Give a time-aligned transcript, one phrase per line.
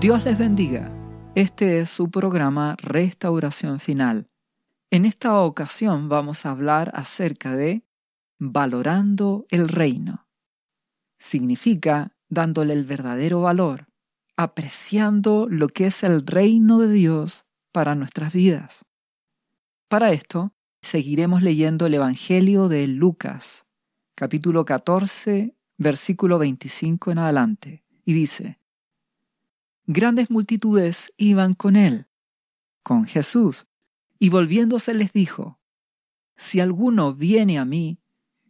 [0.00, 0.92] Dios les bendiga.
[1.34, 4.28] Este es su programa Restauración Final.
[4.90, 7.82] En esta ocasión vamos a hablar acerca de
[8.38, 10.28] valorando el reino.
[11.18, 13.86] Significa dándole el verdadero valor,
[14.36, 18.84] apreciando lo que es el reino de Dios para nuestras vidas.
[19.88, 20.52] Para esto,
[20.82, 23.64] seguiremos leyendo el Evangelio de Lucas,
[24.14, 28.60] capítulo 14, versículo 25 en adelante, y dice,
[29.86, 32.08] Grandes multitudes iban con él,
[32.82, 33.66] con Jesús,
[34.18, 35.60] y volviéndose les dijo,
[36.36, 38.00] Si alguno viene a mí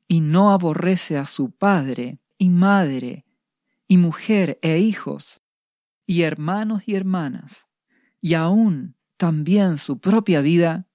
[0.09, 3.27] y no aborrece a su padre y madre
[3.87, 5.43] y mujer e hijos,
[6.07, 7.67] y hermanos y hermanas,
[8.23, 10.89] y aún también su propia vida,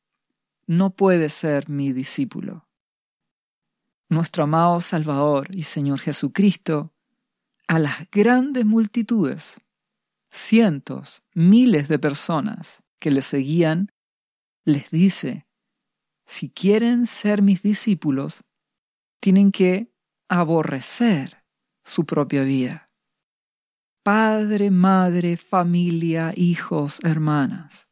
[0.66, 2.68] no puede ser mi discípulo.
[4.10, 6.94] Nuestro amado Salvador y Señor Jesucristo,
[7.68, 9.62] a las grandes multitudes,
[10.32, 13.92] cientos, miles de personas que le seguían,
[14.64, 15.48] les dice,
[16.26, 18.44] si quieren ser mis discípulos,
[19.20, 19.94] tienen que
[20.30, 21.44] aborrecer
[21.84, 22.90] su propia vida.
[24.04, 27.88] Padre, madre, familia, hijos, hermanas.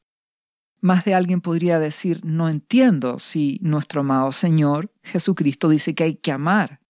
[0.82, 6.16] Más de alguien podría decir, no entiendo si nuestro amado Señor Jesucristo dice que hay
[6.16, 6.82] que amar.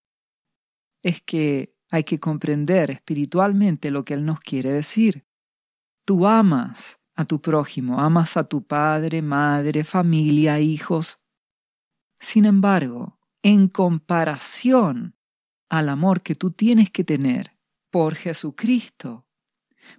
[1.02, 5.26] Es que hay que comprender espiritualmente lo que Él nos quiere decir.
[6.10, 11.20] Tú amas a tu prójimo, amas a tu padre, madre, familia, hijos.
[12.20, 15.16] Sin embargo, en comparación
[15.70, 17.56] al amor que tú tienes que tener
[17.92, 19.28] por Jesucristo,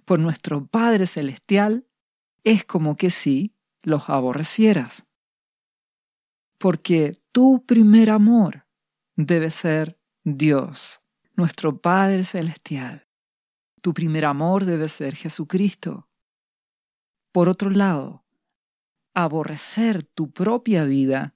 [0.03, 1.87] por nuestro Padre Celestial,
[2.43, 5.07] es como que si los aborrecieras.
[6.57, 8.67] Porque tu primer amor
[9.15, 10.99] debe ser Dios,
[11.37, 13.07] nuestro Padre Celestial.
[13.81, 16.07] Tu primer amor debe ser Jesucristo.
[17.31, 18.23] Por otro lado,
[19.13, 21.35] aborrecer tu propia vida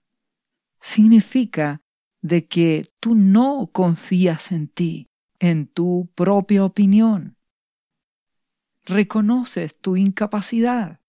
[0.80, 1.82] significa
[2.22, 5.08] de que tú no confías en ti,
[5.40, 7.38] en tu propia opinión.
[8.84, 11.02] Reconoces tu incapacidad.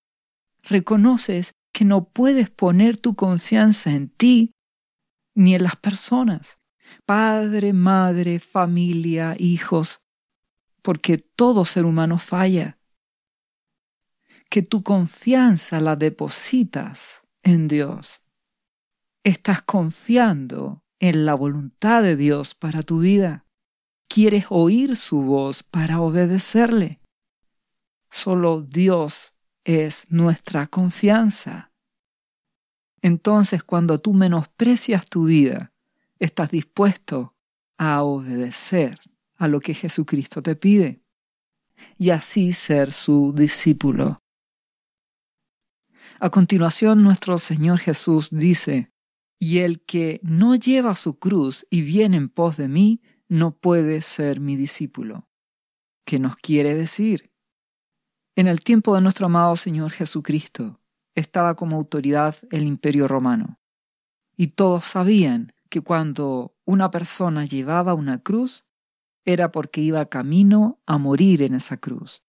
[0.63, 4.53] Reconoces que no puedes poner tu confianza en ti
[5.35, 6.59] ni en las personas,
[7.05, 10.01] padre, madre, familia, hijos,
[10.87, 12.79] porque todo ser humano falla.
[14.49, 18.23] Que tu confianza la depositas en Dios.
[19.25, 23.47] Estás confiando en la voluntad de Dios para tu vida
[24.09, 27.01] quieres oír su voz para obedecerle.
[28.09, 31.73] Solo Dios es nuestra confianza.
[33.03, 35.73] Entonces cuando tú menosprecias tu vida,
[36.21, 37.35] estás dispuesto
[37.77, 39.01] a obedecer
[39.37, 41.03] a lo que Jesucristo te pide
[41.99, 44.23] y así ser su discípulo.
[46.19, 48.91] A continuación nuestro Señor Jesús dice,
[49.39, 54.01] y el que no lleva su cruz y viene en pos de mí, no puede
[54.01, 55.29] ser mi discípulo.
[56.07, 57.33] ¿Qué nos quiere decir?
[58.37, 60.81] En el tiempo de nuestro amado Señor Jesucristo
[61.15, 63.59] estaba como autoridad el imperio romano.
[64.37, 68.66] Y todos sabían que cuando una persona llevaba una cruz,
[69.27, 72.23] era porque iba camino a morir en esa cruz.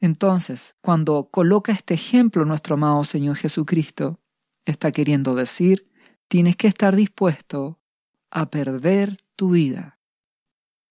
[0.00, 4.20] Entonces, cuando coloca este ejemplo nuestro amado Señor Jesucristo,
[4.64, 5.88] está queriendo decir,
[6.26, 7.78] tienes que estar dispuesto
[8.30, 10.00] a perder tu vida,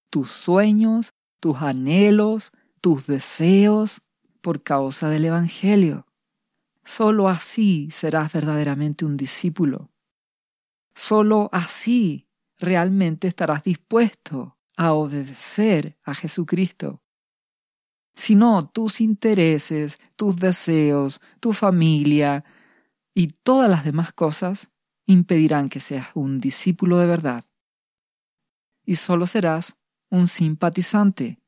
[0.09, 4.01] tus sueños, tus anhelos, tus deseos
[4.39, 6.07] por causa del Evangelio.
[6.85, 9.91] Solo así serás verdaderamente un discípulo.
[10.95, 12.27] Solo así
[12.61, 17.01] realmente estarás dispuesto a obedecer a Jesucristo.
[18.13, 22.45] Si no, tus intereses, tus deseos, tu familia
[23.13, 24.69] y todas las demás cosas
[25.05, 27.43] impedirán que seas un discípulo de verdad.
[28.85, 29.75] Y solo serás
[30.09, 31.41] un simpatizante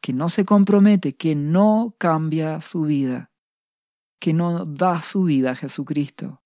[0.00, 3.30] que no se compromete, que no cambia su vida,
[4.20, 6.42] que no da su vida a Jesucristo.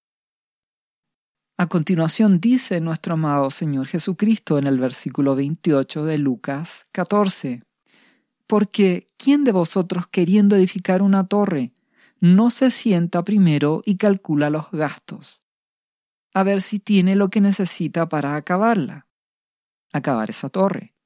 [1.63, 7.63] A continuación dice nuestro amado Señor Jesucristo en el versículo 28 de Lucas 14,
[8.49, 11.71] porque ¿quién de vosotros queriendo edificar una torre
[12.21, 15.41] no se sienta primero y calcula los gastos?
[16.35, 19.07] a ver si tiene lo que necesita para acabarla,
[19.93, 20.97] acabar esa torre.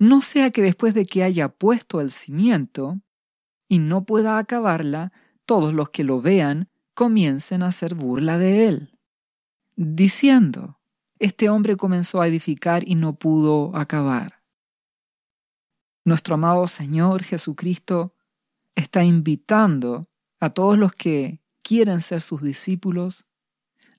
[0.00, 3.00] No sea que después de que haya puesto el cimiento
[3.68, 5.12] y no pueda acabarla,
[5.46, 8.98] todos los que lo vean comiencen a hacer burla de él,
[9.76, 10.80] diciendo,
[11.18, 14.42] este hombre comenzó a edificar y no pudo acabar.
[16.04, 18.16] Nuestro amado Señor Jesucristo
[18.74, 20.08] está invitando
[20.40, 23.24] a todos los que quieren ser sus discípulos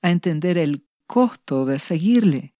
[0.01, 2.55] a entender el costo de seguirle.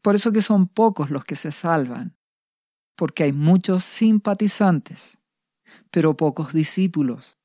[0.00, 2.16] Por eso que son pocos los que se salvan,
[2.96, 5.18] porque hay muchos simpatizantes,
[5.90, 7.38] pero pocos discípulos.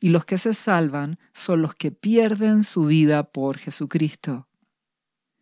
[0.00, 4.48] Y los que se salvan son los que pierden su vida por Jesucristo.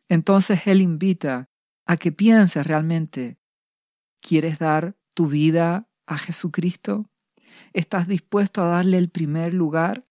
[0.08, 1.48] Entonces Él invita
[1.86, 3.38] a que pienses realmente,
[4.20, 7.10] ¿quieres dar tu vida a Jesucristo?
[7.72, 10.04] ¿Estás dispuesto a darle el primer lugar?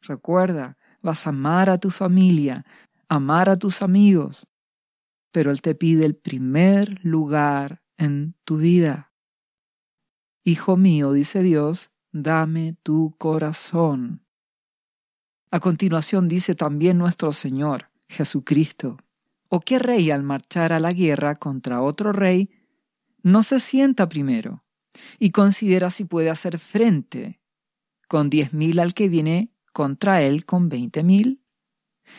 [0.00, 2.64] Recuerda, vas a amar a tu familia,
[3.08, 4.46] amar a tus amigos,
[5.32, 9.12] pero Él te pide el primer lugar en tu vida.
[10.44, 11.90] Hijo mío, dice Dios,
[12.22, 14.24] dame tu corazón.
[15.50, 18.96] A continuación dice también nuestro Señor, Jesucristo,
[19.48, 22.50] ¿o qué rey al marchar a la guerra contra otro rey
[23.22, 24.64] no se sienta primero
[25.18, 27.40] y considera si puede hacer frente
[28.08, 31.42] con diez mil al que viene contra él con veinte mil?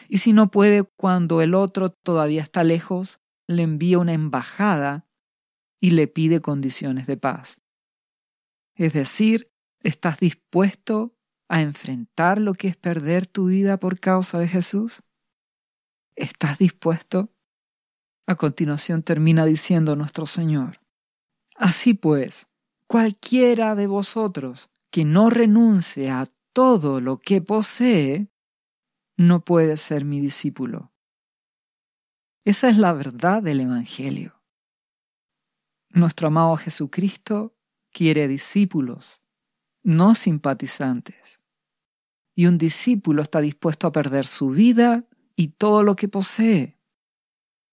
[0.10, 5.08] Y si no puede cuando el otro todavía está lejos, le envía una embajada
[5.80, 7.62] y le pide condiciones de paz.
[8.76, 9.50] Es decir,
[9.82, 11.16] ¿estás dispuesto
[11.50, 15.04] a enfrentar lo que es perder tu vida por causa de Jesús?
[16.16, 17.34] ¿Estás dispuesto?
[18.28, 20.82] A continuación termina diciendo nuestro Señor,
[21.58, 22.48] Así pues,
[22.88, 28.32] cualquiera de vosotros que no renuncie a todo lo que posee,
[29.18, 30.94] no puede ser mi discípulo.
[32.46, 34.42] Esa es la verdad del Evangelio.
[35.94, 37.58] Nuestro amado Jesucristo
[37.92, 39.22] quiere discípulos,
[39.88, 41.40] no simpatizantes.
[42.36, 45.06] Y un discípulo está dispuesto a perder su vida
[45.36, 46.78] y todo lo que posee,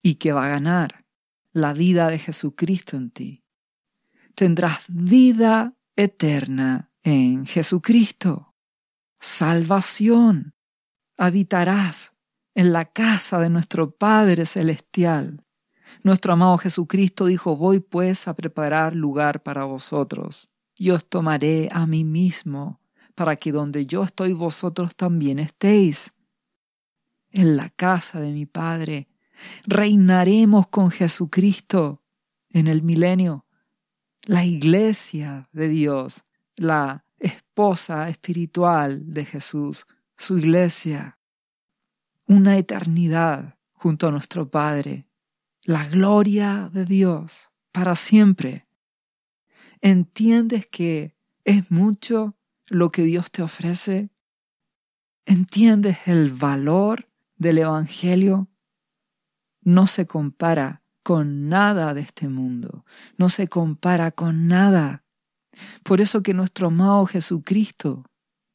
[0.03, 1.05] y que va a ganar
[1.53, 3.45] la vida de Jesucristo en ti
[4.35, 8.55] tendrás vida eterna en Jesucristo.
[9.21, 10.55] Salvación.
[11.17, 12.15] Habitarás
[12.55, 15.45] en la casa de nuestro Padre Celestial.
[16.03, 21.87] Nuestro amado Jesucristo dijo, voy pues a preparar lugar para vosotros, y os tomaré a
[21.87, 22.81] mí mismo,
[23.15, 26.13] para que donde yo estoy vosotros también estéis.
[27.31, 29.09] En la casa de mi Padre
[29.67, 32.03] reinaremos con Jesucristo
[32.51, 33.47] en el milenio
[34.27, 36.25] la iglesia de Dios,
[36.57, 39.87] la esposa espiritual de Jesús,
[40.17, 41.19] su iglesia,
[42.27, 45.07] una eternidad junto a nuestro Padre,
[45.65, 48.67] la gloria de Dios para siempre.
[49.85, 51.15] ¿Entiendes que
[51.45, 52.39] es mucho
[52.69, 54.09] lo que Dios te ofrece?
[55.27, 58.49] ¿Entiendes el valor del Evangelio?
[59.61, 62.87] No se compara con nada de este mundo,
[63.19, 65.05] no se compara con nada.
[65.83, 68.07] Por eso que nuestro amado Jesucristo,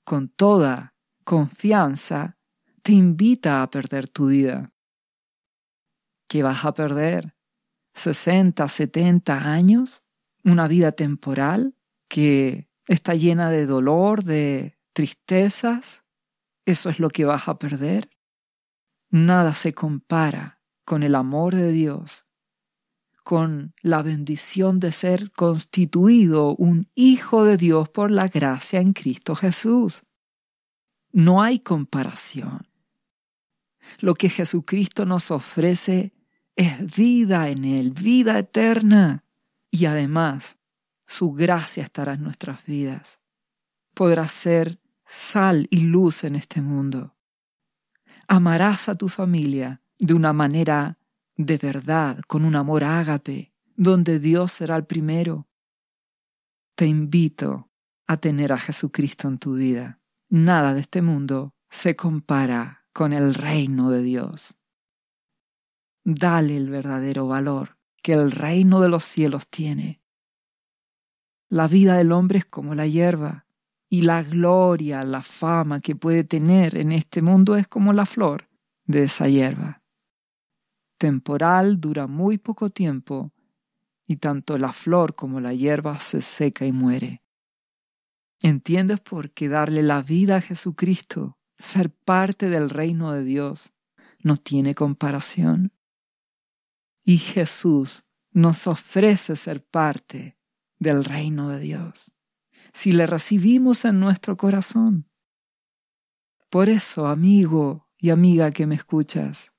[0.03, 0.95] con toda
[1.25, 2.39] confianza,
[2.81, 4.73] te invita a perder tu vida.
[6.27, 7.35] ¿Qué vas a perder?
[7.93, 10.01] ¿60, 70 años?
[10.43, 11.75] ¿Una vida temporal
[12.07, 16.03] que está llena de dolor, de tristezas?
[16.65, 18.09] ¿Eso es lo que vas a perder?
[19.09, 22.25] Nada se compara con el amor de Dios
[23.29, 29.35] con la bendición de ser constituido un hijo de Dios por la gracia en Cristo
[29.35, 30.01] Jesús.
[31.11, 32.67] No hay comparación.
[33.99, 36.11] Lo que Jesucristo nos ofrece
[36.55, 39.23] es vida en Él, vida eterna.
[39.71, 40.57] Y además,
[41.09, 43.19] su gracia estará en nuestras vidas.
[43.95, 47.15] Podrás ser sal y luz en este mundo.
[48.27, 50.99] Amarás a tu familia de una manera
[51.35, 55.47] de verdad, con un amor ágape, donde Dios será el primero.
[56.75, 57.71] Te invito
[58.05, 59.99] a tener a Jesucristo en tu vida.
[60.29, 64.55] Nada de este mundo se compara con el reino de Dios.
[66.03, 70.01] Dale el verdadero valor que el reino de los cielos tiene.
[71.49, 73.45] La vida del hombre es como la hierba,
[73.89, 78.47] y la gloria, la fama que puede tener en este mundo es como la flor
[78.85, 79.79] de esa hierba
[80.99, 83.31] temporal dura muy poco tiempo
[84.05, 87.23] y tanto la flor como la hierba se seca y muere.
[88.41, 93.71] ¿Entiendes por qué darle la vida a Jesucristo, ser parte del reino de Dios,
[94.21, 95.71] no tiene comparación?
[97.09, 100.37] Y Jesús nos ofrece ser parte
[100.77, 102.11] del reino de Dios,
[102.71, 105.09] si le recibimos en nuestro corazón.
[106.51, 109.53] Por eso, amigo y amiga que me escuchas,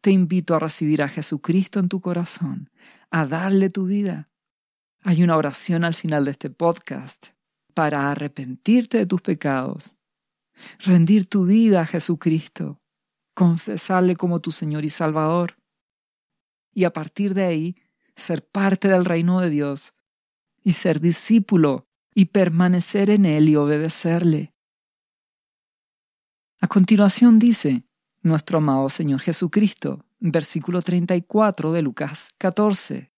[0.00, 2.70] te invito a recibir a Jesucristo en tu corazón,
[3.10, 4.30] a darle tu vida.
[5.02, 7.26] Hay una oración al final de este podcast
[7.74, 9.94] para arrepentirte de tus pecados,
[10.78, 12.80] rendir tu vida a Jesucristo,
[13.34, 15.58] confesarle como tu Señor y Salvador,
[16.76, 17.76] y a partir de ahí
[18.16, 19.94] ser parte del reino de Dios
[20.62, 24.54] y ser discípulo y permanecer en Él y obedecerle.
[26.60, 27.86] A continuación dice
[28.20, 33.10] nuestro amado Señor Jesucristo, versículo 34 de Lucas 14.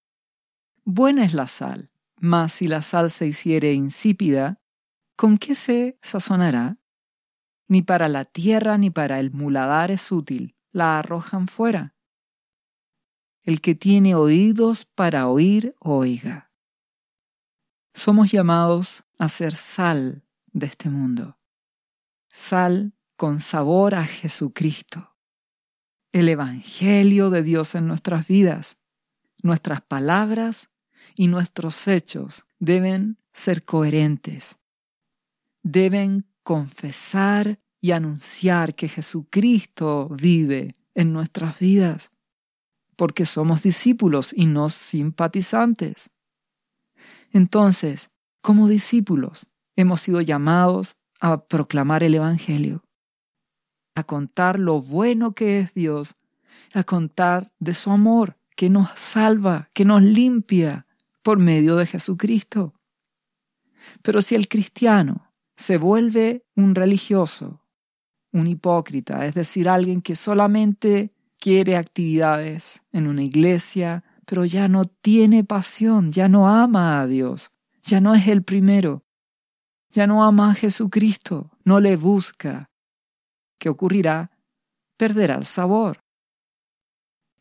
[0.84, 4.60] Buena es la sal, mas si la sal se hiciere insípida,
[5.16, 6.78] ¿con qué se sazonará?
[7.66, 11.97] Ni para la tierra ni para el muladar es útil, la arrojan fuera.
[13.42, 16.52] El que tiene oídos para oír, oiga.
[17.94, 21.38] Somos llamados a ser sal de este mundo,
[22.30, 25.16] sal con sabor a Jesucristo,
[26.12, 28.78] el Evangelio de Dios en nuestras vidas.
[29.42, 30.70] Nuestras palabras
[31.14, 34.58] y nuestros hechos deben ser coherentes,
[35.62, 42.10] deben confesar y anunciar que Jesucristo vive en nuestras vidas,
[42.98, 46.10] porque somos discípulos y no simpatizantes.
[47.30, 52.82] Entonces, como discípulos, hemos sido llamados a proclamar el Evangelio,
[53.94, 56.16] a contar lo bueno que es Dios,
[56.74, 60.88] a contar de su amor que nos salva, que nos limpia
[61.22, 62.74] por medio de Jesucristo.
[64.02, 67.62] Pero si el cristiano se vuelve un religioso,
[68.32, 74.84] un hipócrita, es decir, alguien que solamente quiere actividades en una iglesia, pero ya no
[74.84, 77.50] tiene pasión, ya no ama a Dios,
[77.82, 79.04] ya no es el primero,
[79.90, 82.70] ya no ama a Jesucristo, no le busca.
[83.58, 84.30] ¿Qué ocurrirá?
[84.96, 86.04] Perderá el sabor.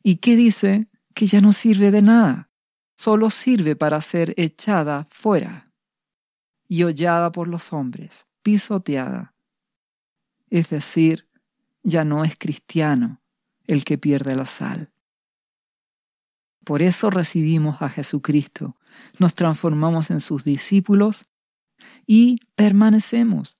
[0.01, 0.87] ¿Y qué dice?
[1.13, 2.49] Que ya no sirve de nada,
[2.95, 5.73] solo sirve para ser echada fuera
[6.67, 9.33] y hollada por los hombres, pisoteada.
[10.49, 11.27] Es decir,
[11.83, 13.21] ya no es cristiano
[13.67, 14.91] el que pierde la sal.
[16.65, 18.75] Por eso recibimos a Jesucristo,
[19.19, 21.27] nos transformamos en sus discípulos
[22.05, 23.57] y permanecemos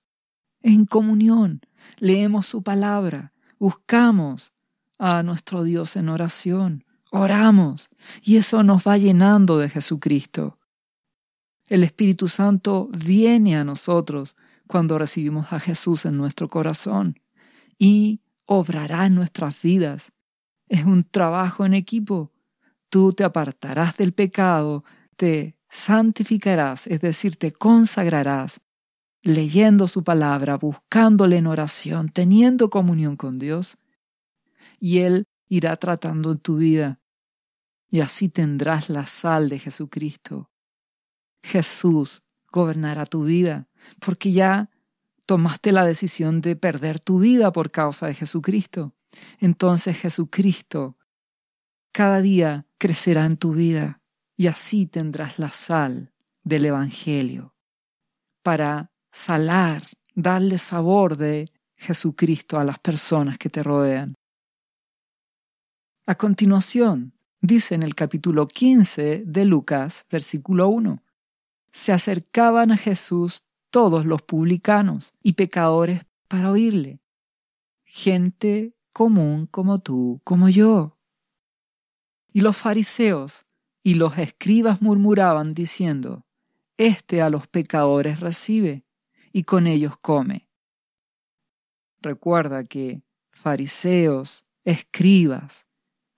[0.62, 1.62] en comunión,
[1.98, 4.52] leemos su palabra, buscamos
[4.98, 7.88] a nuestro Dios en oración, oramos
[8.22, 10.58] y eso nos va llenando de Jesucristo.
[11.66, 14.36] El Espíritu Santo viene a nosotros
[14.66, 17.20] cuando recibimos a Jesús en nuestro corazón
[17.78, 20.12] y obrará en nuestras vidas.
[20.68, 22.32] Es un trabajo en equipo
[22.88, 24.84] tú te apartarás del pecado,
[25.16, 28.60] te santificarás, es decir, te consagrarás,
[29.22, 33.76] leyendo su palabra, buscándole en oración, teniendo comunión con Dios,
[34.78, 37.00] y Él irá tratando en tu vida,
[37.90, 40.50] y así tendrás la sal de Jesucristo.
[41.42, 43.68] Jesús gobernará tu vida,
[44.00, 44.70] porque ya
[45.28, 48.94] tomaste la decisión de perder tu vida por causa de Jesucristo.
[49.40, 50.96] Entonces Jesucristo
[51.92, 54.00] cada día crecerá en tu vida
[54.38, 57.54] y así tendrás la sal del Evangelio
[58.42, 59.82] para salar,
[60.14, 61.44] darle sabor de
[61.76, 64.14] Jesucristo a las personas que te rodean.
[66.06, 71.02] A continuación, dice en el capítulo 15 de Lucas, versículo 1,
[71.70, 77.00] se acercaban a Jesús todos los publicanos y pecadores para oírle,
[77.84, 80.98] gente común como tú, como yo.
[82.32, 83.46] Y los fariseos
[83.82, 86.26] y los escribas murmuraban diciendo,
[86.76, 88.84] Este a los pecadores recibe
[89.32, 90.48] y con ellos come.
[92.00, 95.66] Recuerda que fariseos, escribas,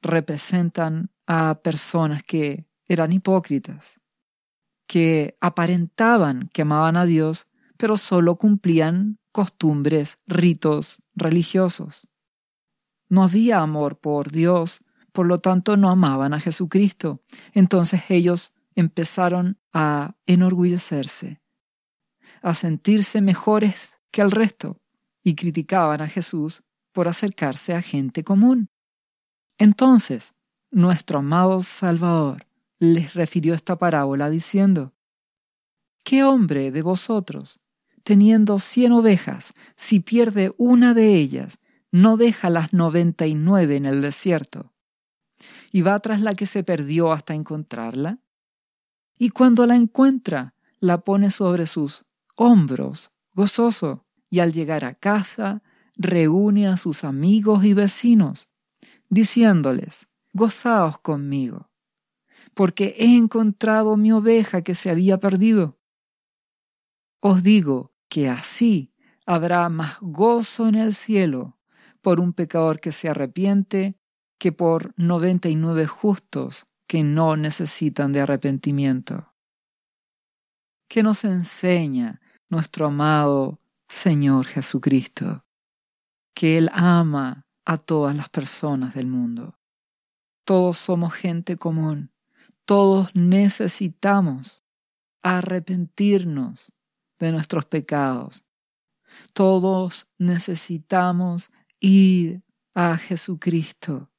[0.03, 4.00] representan a personas que eran hipócritas,
[4.91, 12.09] que aparentaban que amaban a Dios, pero solo cumplían costumbres, ritos religiosos.
[13.09, 14.83] No había amor por Dios
[15.13, 17.23] por lo tanto no amaban a Jesucristo.
[17.53, 21.41] Entonces ellos empezaron a enorgullecerse,
[22.43, 24.81] a sentirse mejores que el resto
[25.23, 28.71] y criticaban a Jesús por acercarse a gente común.
[29.57, 30.35] Entonces,
[30.73, 32.50] nuestro amado Salvador
[32.81, 34.93] les refirió esta parábola diciendo,
[36.03, 37.61] ¿Qué hombre de vosotros,
[38.03, 41.61] teniendo cien ovejas, si pierde una de ellas,
[41.93, 44.73] no deja las noventa y nueve en el desierto
[45.73, 48.19] y va tras la que se perdió hasta encontrarla.
[49.19, 52.05] Y cuando la encuentra, la pone sobre sus
[52.37, 55.63] hombros, gozoso, y al llegar a casa,
[55.97, 58.49] reúne a sus amigos y vecinos,
[59.09, 61.70] diciéndoles, gozaos conmigo,
[62.55, 65.79] porque he encontrado mi oveja que se había perdido.
[67.21, 68.93] Os digo que así
[69.27, 71.59] habrá más gozo en el cielo
[72.01, 73.97] por un pecador que se arrepiente
[74.39, 79.35] que por noventa y nueve justos que no necesitan de arrepentimiento.
[80.89, 85.45] ¿Qué nos enseña nuestro amado Señor Jesucristo?
[86.35, 89.59] Que Él ama a todas las personas del mundo.
[90.45, 92.11] Todos somos gente común.
[92.65, 94.63] Todos necesitamos
[95.23, 96.73] arrepentirnos
[97.19, 98.45] de nuestros pecados.
[99.33, 101.51] Todos necesitamos
[101.81, 102.43] ir
[102.75, 104.11] a Jesucristo,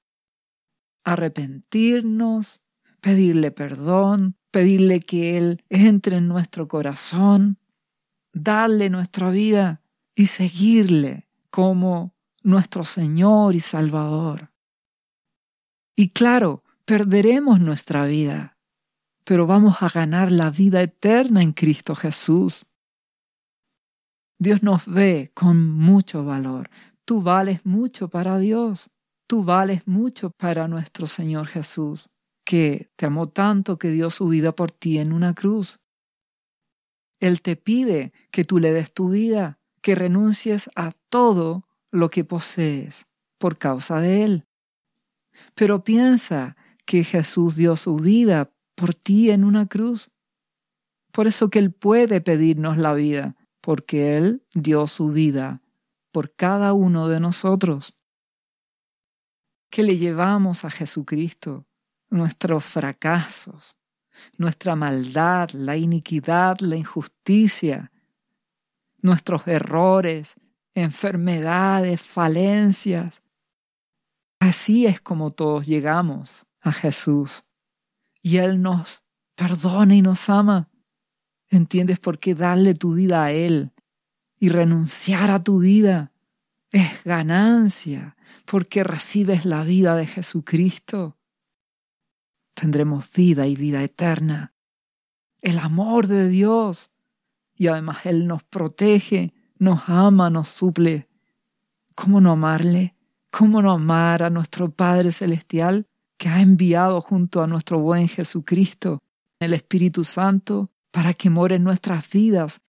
[1.03, 2.61] arrepentirnos,
[2.99, 7.57] pedirle perdón, pedirle que Él entre en nuestro corazón,
[8.33, 9.81] darle nuestra vida
[10.15, 14.51] y seguirle como nuestro Señor y Salvador.
[15.95, 18.57] Y claro, perderemos nuestra vida,
[19.23, 22.65] pero vamos a ganar la vida eterna en Cristo Jesús.
[24.37, 26.69] Dios nos ve con mucho valor.
[27.05, 28.89] Tú vales mucho para Dios.
[29.25, 32.09] Tú vales mucho para nuestro Señor Jesús,
[32.43, 35.79] que te amó tanto que dio su vida por ti en una cruz.
[37.21, 42.25] Él te pide que tú le des tu vida, que renuncies a todo lo que
[42.25, 43.07] posees
[43.37, 44.45] por causa de Él.
[45.55, 50.11] Pero piensa que Jesús dio su vida por ti en una cruz.
[51.11, 55.61] Por eso que Él puede pedirnos la vida, porque Él dio su vida
[56.11, 57.97] por cada uno de nosotros.
[59.69, 61.65] Que le llevamos a Jesucristo
[62.09, 63.77] nuestros fracasos,
[64.37, 67.91] nuestra maldad, la iniquidad, la injusticia,
[69.01, 70.35] nuestros errores,
[70.73, 73.21] enfermedades, falencias.
[74.39, 77.43] Así es como todos llegamos a Jesús.
[78.21, 79.03] Y Él nos
[79.35, 80.69] perdona y nos ama.
[81.49, 83.71] ¿Entiendes por qué darle tu vida a Él
[84.39, 86.13] y renunciar a tu vida
[86.71, 88.15] es ganancia?
[88.45, 91.17] Porque recibes la vida de Jesucristo.
[92.53, 94.53] Tendremos vida y vida eterna.
[95.41, 96.91] El amor de Dios.
[97.55, 101.07] Y además Él nos protege nos ama, nos suple.
[101.93, 102.95] ¿Cómo no amarle?
[103.31, 105.87] ¿Cómo no amar a nuestro Padre Celestial
[106.21, 108.99] que ha enviado junto a nuestro buen Jesucristo,
[109.39, 112.61] el Espíritu Santo, para que more en nuestras vidas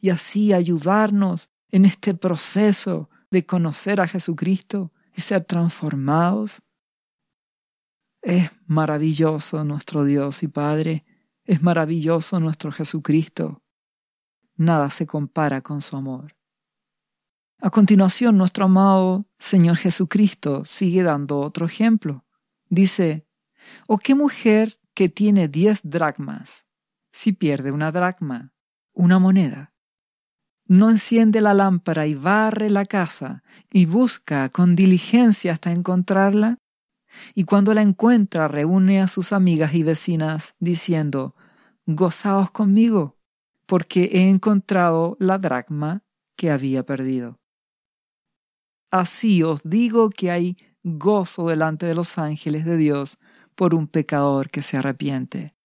[0.00, 6.60] y así ayudarnos en este proceso de conocer a Jesucristo y ser transformados?
[8.20, 11.04] Es maravilloso nuestro Dios y Padre,
[11.44, 13.62] es maravilloso nuestro Jesucristo
[14.56, 16.34] nada se compara con su amor.
[17.60, 22.25] A continuación, nuestro amado Señor Jesucristo sigue dando otro ejemplo.
[22.68, 23.26] Dice,
[23.86, 26.66] ¿o qué mujer que tiene diez dracmas,
[27.12, 28.52] si pierde una dracma,
[28.92, 29.72] una moneda?
[30.66, 36.58] No enciende la lámpara y barre la casa y busca con diligencia hasta encontrarla?
[37.34, 41.34] Y cuando la encuentra reúne a sus amigas y vecinas diciendo,
[41.86, 43.16] Gozaos conmigo,
[43.66, 46.02] porque he encontrado la dracma
[46.36, 47.38] que había perdido.
[48.90, 53.18] Así os digo que hay gozo delante de los ángeles de Dios
[53.56, 55.56] por un pecador que se arrepiente.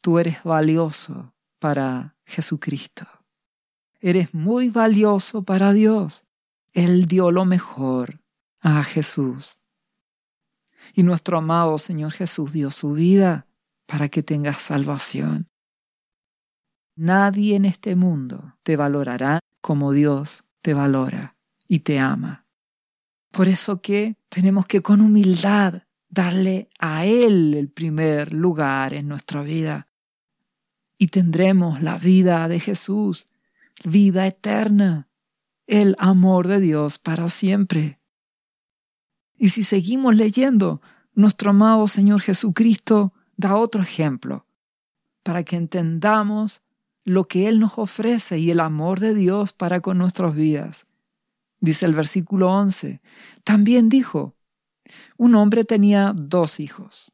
[0.00, 3.06] Tú eres valioso para Jesucristo.
[4.00, 6.24] Eres muy valioso para Dios.
[6.72, 8.20] Él dio lo mejor
[8.60, 9.58] a Jesús.
[10.94, 13.46] Y nuestro amado Señor Jesús dio su vida
[13.86, 15.46] para que tengas salvación.
[16.96, 21.36] Nadie en este mundo te valorará como Dios te valora
[21.68, 22.41] y te ama.
[23.32, 29.42] Por eso que tenemos que con humildad darle a Él el primer lugar en nuestra
[29.42, 29.88] vida.
[30.98, 33.24] Y tendremos la vida de Jesús,
[33.84, 35.08] vida eterna,
[35.66, 37.98] el amor de Dios para siempre.
[39.38, 40.82] Y si seguimos leyendo,
[41.14, 44.46] nuestro amado Señor Jesucristo da otro ejemplo
[45.22, 46.60] para que entendamos
[47.04, 50.86] lo que Él nos ofrece y el amor de Dios para con nuestras vidas.
[51.62, 53.00] Dice el versículo 11,
[53.44, 54.34] también dijo,
[55.16, 57.12] un hombre tenía dos hijos,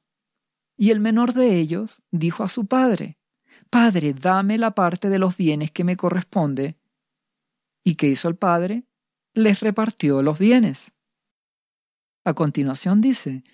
[0.75, 3.19] y el menor de ellos dijo a su padre,
[3.69, 6.79] Padre, dame la parte de los bienes que me corresponde.
[7.85, 8.85] ¿Y qué hizo el padre?
[9.35, 10.93] Les repartió los bienes.
[12.25, 13.45] A continuación dice,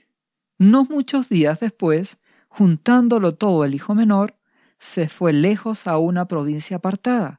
[0.58, 4.38] no muchos días después, juntándolo todo el hijo menor,
[4.78, 7.38] se fue lejos a una provincia apartada,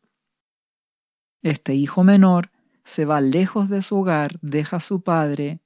[1.41, 2.51] Este hijo menor
[2.83, 5.61] se va lejos de su hogar, deja a su padre,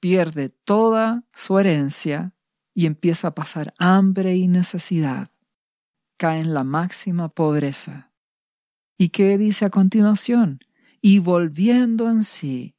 [0.00, 2.34] pierde toda su herencia
[2.74, 5.30] y empieza a pasar hambre y necesidad.
[6.16, 8.12] Cae en la máxima pobreza.
[8.96, 10.60] ¿Y qué dice a continuación?
[11.00, 12.74] Y volviendo en sí,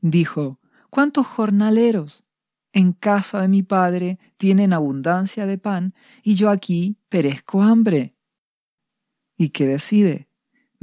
[0.00, 0.60] dijo,
[0.90, 2.24] ¿cuántos jornaleros
[2.72, 8.16] en casa de mi padre tienen abundancia de pan y yo aquí perezco hambre?
[9.36, 10.28] ¿Y qué decide?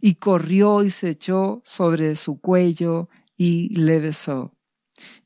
[0.00, 4.54] Y corrió y se echó sobre su cuello y le besó.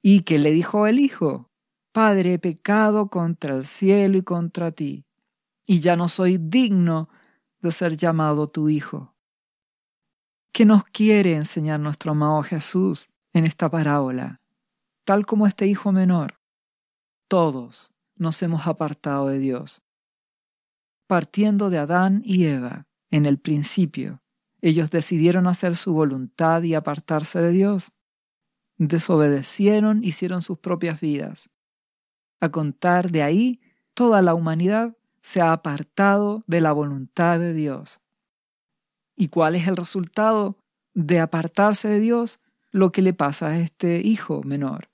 [0.02, 1.50] ¿Y qué le dijo el hijo?
[1.92, 5.04] Padre, he pecado contra el cielo y contra ti,
[5.66, 7.08] y ya no soy digno
[7.60, 9.14] de ser llamado tu Hijo.
[10.52, 14.40] ¿Qué nos quiere enseñar nuestro amado Jesús en esta parábola?
[15.04, 16.40] Tal como este hijo menor,
[17.28, 19.82] todos nos hemos apartado de Dios.
[21.06, 24.22] Partiendo de Adán y Eva, en el principio,
[24.62, 27.92] ellos decidieron hacer su voluntad y apartarse de Dios.
[28.76, 31.50] Desobedecieron, hicieron sus propias vidas.
[32.40, 33.60] A contar de ahí,
[33.94, 38.00] toda la humanidad se ha apartado de la voluntad de Dios.
[39.16, 40.56] ¿Y cuál es el resultado
[40.94, 42.40] de apartarse de Dios?
[42.70, 44.88] Lo que le pasa a este hijo menor.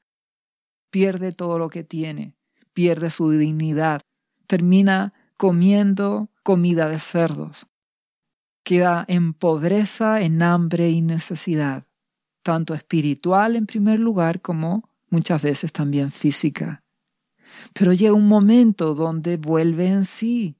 [0.90, 2.34] Pierde todo lo que tiene,
[2.72, 4.02] pierde su dignidad,
[4.46, 7.66] termina comiendo comida de cerdos.
[8.66, 11.84] Queda en pobreza, en hambre y necesidad,
[12.42, 16.82] tanto espiritual en primer lugar como muchas veces también física.
[17.72, 20.58] Pero llega un momento donde vuelve en sí.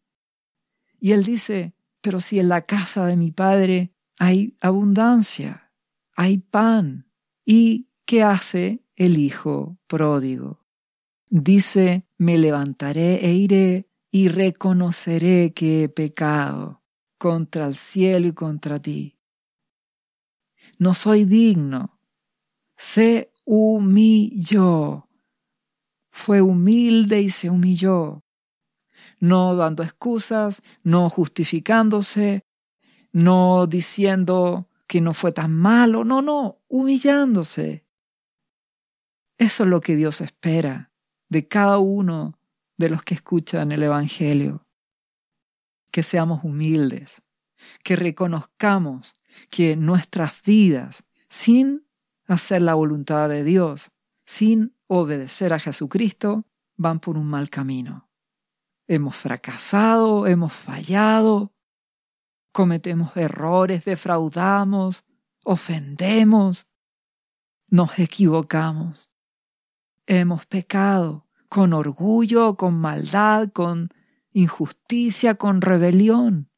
[1.01, 5.73] Y él dice, pero si en la casa de mi padre hay abundancia,
[6.15, 7.11] hay pan.
[7.45, 10.65] ¿Y qué hace el hijo pródigo?
[11.29, 16.86] Dice, me levantaré e iré y reconoceré que he pecado
[17.19, 19.19] contra el cielo y contra ti.
[20.79, 21.99] No soy digno.
[22.77, 25.07] Se humilló
[26.17, 28.25] fue humilde y se humilló,
[29.21, 32.47] no dando excusas, no justificándose,
[33.13, 37.87] no diciendo que no fue tan malo, no, no, humillándose.
[39.37, 40.91] Eso es lo que Dios espera
[41.29, 42.39] de cada uno
[42.79, 44.66] de los que escuchan el Evangelio.
[45.91, 47.23] Que seamos humildes,
[47.83, 49.15] que reconozcamos
[49.51, 51.87] que nuestras vidas, sin
[52.27, 53.93] hacer la voluntad de Dios,
[54.25, 56.47] sin obedecer a Jesucristo,
[56.77, 58.09] van por un mal camino.
[58.87, 61.53] Hemos fracasado, hemos fallado,
[62.53, 65.05] cometemos errores, defraudamos,
[65.45, 66.67] ofendemos,
[67.69, 69.11] nos equivocamos.
[70.07, 73.93] Hemos pecado con orgullo, con maldad, con
[74.37, 76.51] injusticia, con rebelión.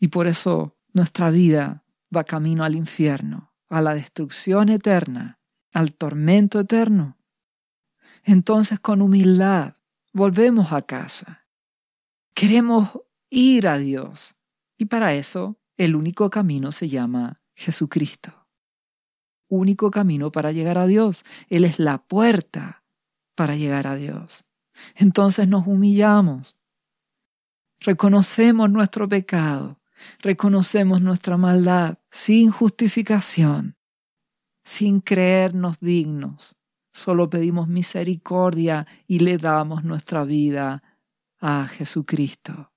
[0.00, 5.38] Y por eso nuestra vida va camino al infierno, a la destrucción eterna,
[5.72, 7.16] al tormento eterno.
[8.24, 9.74] Entonces con humildad
[10.12, 11.46] volvemos a casa.
[12.34, 12.90] Queremos
[13.30, 14.34] ir a Dios.
[14.76, 18.48] Y para eso el único camino se llama Jesucristo.
[19.48, 21.24] Único camino para llegar a Dios.
[21.48, 22.82] Él es la puerta
[23.36, 24.44] para llegar a Dios.
[24.96, 26.56] Entonces nos humillamos.
[27.82, 29.80] Reconocemos nuestro pecado.
[30.20, 33.76] Reconocemos nuestra maldad sin justificación,
[34.64, 36.56] sin creernos dignos
[36.92, 40.82] solo pedimos misericordia y le damos nuestra vida
[41.40, 42.72] a Jesucristo.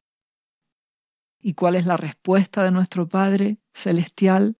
[1.40, 4.58] ¿Y cuál es la respuesta de nuestro Padre Celestial?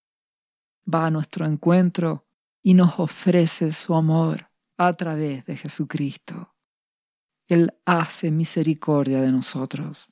[0.94, 2.28] Va a nuestro encuentro
[2.62, 6.54] y nos ofrece su amor a través de Jesucristo.
[7.48, 10.12] Él hace misericordia de nosotros.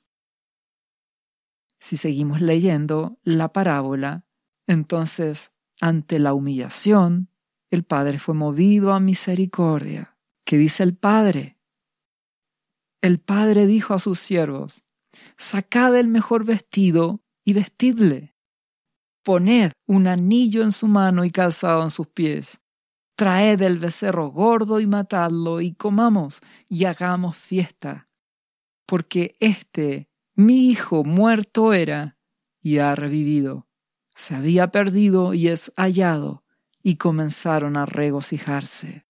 [1.84, 4.24] Si seguimos leyendo la parábola,
[4.66, 7.28] entonces, ante la humillación,
[7.70, 10.16] el Padre fue movido a misericordia.
[10.46, 11.54] ¿Qué dice el Padre?
[13.04, 14.82] el padre dijo a sus siervos,
[15.36, 18.34] Sacad el mejor vestido y vestidle.
[19.22, 22.62] Poned un anillo en su mano y calzado en sus pies.
[23.14, 28.08] Traed el becerro gordo y matadlo y comamos y hagamos fiesta.
[28.86, 32.18] Porque este, mi hijo muerto era
[32.60, 33.68] y ha revivido.
[34.16, 36.44] Se había perdido y es hallado
[36.82, 39.06] y comenzaron a regocijarse.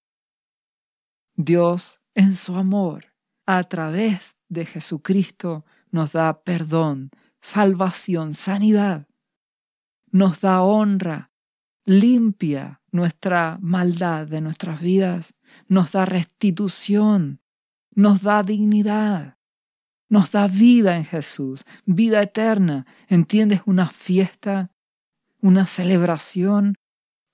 [1.34, 3.14] Dios, en su amor,
[3.46, 7.10] a través de Jesucristo, nos da perdón,
[7.40, 9.08] salvación, sanidad.
[10.10, 11.32] Nos da honra,
[11.84, 15.34] limpia nuestra maldad de nuestras vidas,
[15.68, 17.40] nos da restitución,
[17.90, 19.38] nos da dignidad,
[20.09, 22.87] nos da vida en Jesús, vida eterna.
[23.09, 23.62] ¿Entiendes?
[23.67, 24.71] Una fiesta,
[25.40, 26.77] una celebración.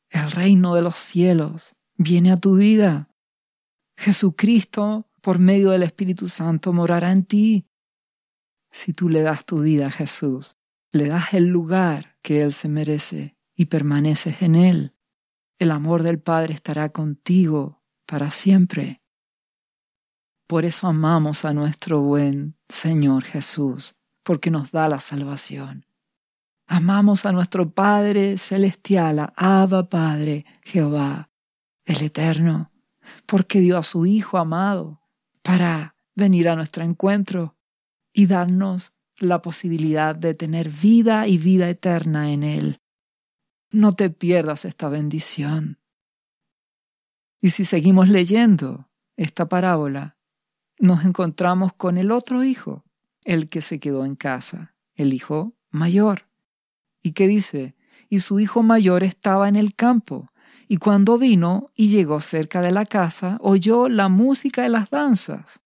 [0.08, 3.08] El reino de los cielos viene a tu vida.
[3.96, 7.66] Jesucristo, por medio del Espíritu Santo, morará en ti.
[8.70, 10.56] Si tú le das tu vida a Jesús,
[10.92, 14.94] le das el lugar que Él se merece y permaneces en Él,
[15.58, 19.02] el amor del Padre estará contigo para siempre.
[20.46, 25.86] Por eso amamos a nuestro buen Señor Jesús, porque nos da la salvación.
[26.66, 31.30] Amamos a nuestro Padre Celestial, a Abba Padre, Jehová,
[31.84, 32.70] el Eterno,
[33.26, 35.02] porque dio a su Hijo amado
[35.42, 37.56] para venir a nuestro encuentro
[38.12, 42.80] y darnos la posibilidad de tener vida y vida eterna en Él.
[43.72, 45.78] No te pierdas esta bendición.
[47.40, 50.19] Y si seguimos leyendo esta parábola,
[50.80, 52.84] nos encontramos con el otro hijo,
[53.24, 56.26] el que se quedó en casa, el hijo mayor.
[57.02, 57.76] ¿Y qué dice?
[58.08, 60.32] Y su hijo mayor estaba en el campo,
[60.66, 65.60] y cuando vino y llegó cerca de la casa, oyó la música de las danzas,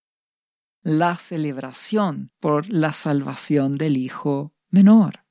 [0.83, 5.25] la celebración por la salvación del hijo menor.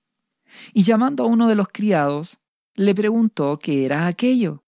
[0.74, 2.40] Y llamando a uno de los criados,
[2.76, 4.64] le preguntó qué era aquello.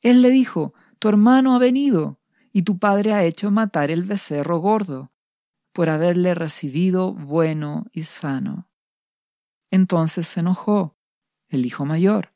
[0.00, 2.21] Él le dijo, Tu hermano ha venido,
[2.52, 5.10] y tu padre ha hecho matar el becerro gordo,
[5.72, 8.68] por haberle recibido bueno y sano.
[9.70, 10.98] Entonces se enojó
[11.48, 12.32] el hijo mayor,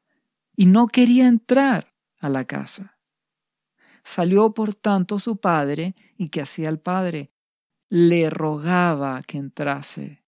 [0.56, 2.98] y no quería entrar a la casa.
[4.04, 7.32] Salió por tanto su padre, y ¿qué hacía el padre?
[7.88, 10.24] Le rogaba que entrase.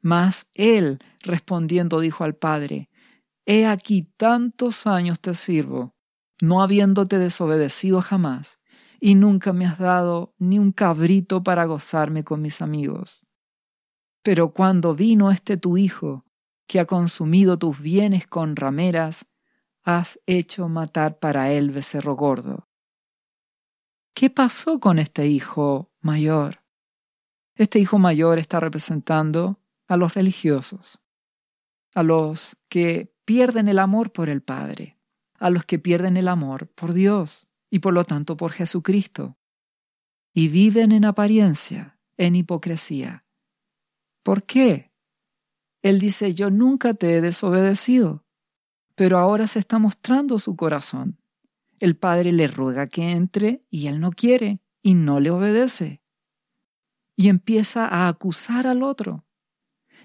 [0.00, 2.88] Mas él, respondiendo, dijo al padre,
[3.46, 5.94] He aquí tantos años te sirvo,
[6.40, 8.58] no habiéndote desobedecido jamás,
[9.04, 13.26] y nunca me has dado ni un cabrito para gozarme con mis amigos.
[14.22, 16.24] Pero cuando vino este tu hijo,
[16.68, 19.26] que ha consumido tus bienes con rameras,
[19.82, 22.68] has hecho matar para él becerro gordo.
[24.14, 26.62] ¿Qué pasó con este hijo mayor?
[27.56, 31.00] Este hijo mayor está representando a los religiosos,
[31.96, 34.96] a los que pierden el amor por el Padre,
[35.40, 39.38] a los que pierden el amor por Dios y por lo tanto por Jesucristo,
[40.34, 43.24] y viven en apariencia, en hipocresía.
[44.22, 44.92] ¿Por qué?
[45.80, 48.26] Él dice, yo nunca te he desobedecido,
[48.94, 51.18] pero ahora se está mostrando su corazón.
[51.80, 56.02] El Padre le ruega que entre y él no quiere y no le obedece.
[57.16, 59.24] Y empieza a acusar al otro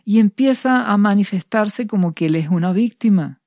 [0.06, 3.42] y empieza a manifestarse como que él es una víctima.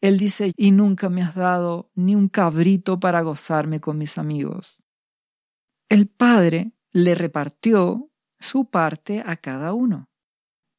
[0.00, 4.82] Él dice, y nunca me has dado ni un cabrito para gozarme con mis amigos.
[5.88, 10.08] El padre le repartió su parte a cada uno,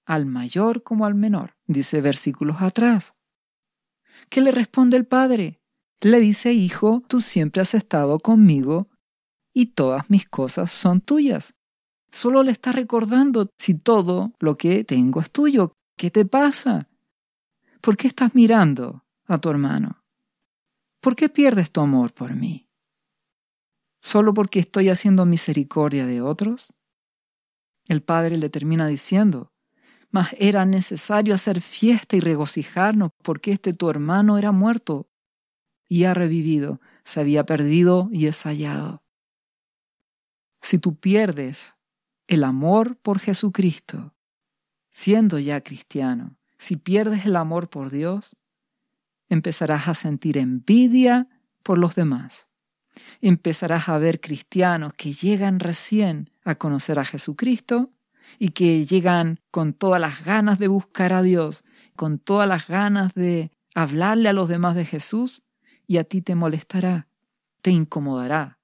[0.06, 3.14] al mayor como al menor, dice versículos atrás.
[4.30, 5.62] ¿Qué le responde el padre?
[6.02, 8.90] Le dice, hijo, tú siempre has estado conmigo
[9.54, 11.54] y todas mis cosas son tuyas.
[12.12, 15.74] Solo le está recordando si todo lo que tengo es tuyo.
[15.96, 16.90] ¿Qué te pasa?
[17.82, 19.01] ¿Por qué estás mirando
[19.34, 20.04] a tu hermano?
[21.00, 22.68] ¿Por qué pierdes tu amor por mí?
[24.02, 26.74] ¿Solo porque estoy haciendo misericordia de otros?
[27.86, 29.52] El padre le termina diciendo,
[30.10, 35.10] mas era necesario hacer fiesta y regocijarnos porque este tu hermano era muerto
[35.88, 39.04] y ha revivido, se había perdido y es hallado.
[40.62, 41.76] Si tú pierdes
[42.28, 44.14] el amor por Jesucristo,
[44.90, 48.38] siendo ya cristiano, si pierdes el amor por Dios,
[49.32, 51.30] empezarás a sentir envidia
[51.64, 52.50] por los demás.
[53.22, 57.92] Empezarás a ver cristianos que llegan recién a conocer a Jesucristo
[58.40, 61.64] y que llegan con todas las ganas de buscar a Dios,
[61.96, 65.44] con todas las ganas de hablarle a los demás de Jesús
[65.88, 67.08] y a ti te molestará,
[67.62, 68.60] te incomodará.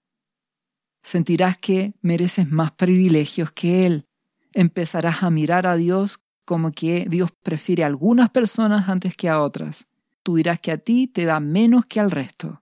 [1.02, 4.06] sentirás que mereces más privilegios que Él.
[4.54, 9.42] Empezarás a mirar a Dios como que Dios prefiere a algunas personas antes que a
[9.42, 9.88] otras.
[10.28, 12.62] Tú dirás que a ti te da menos que al resto.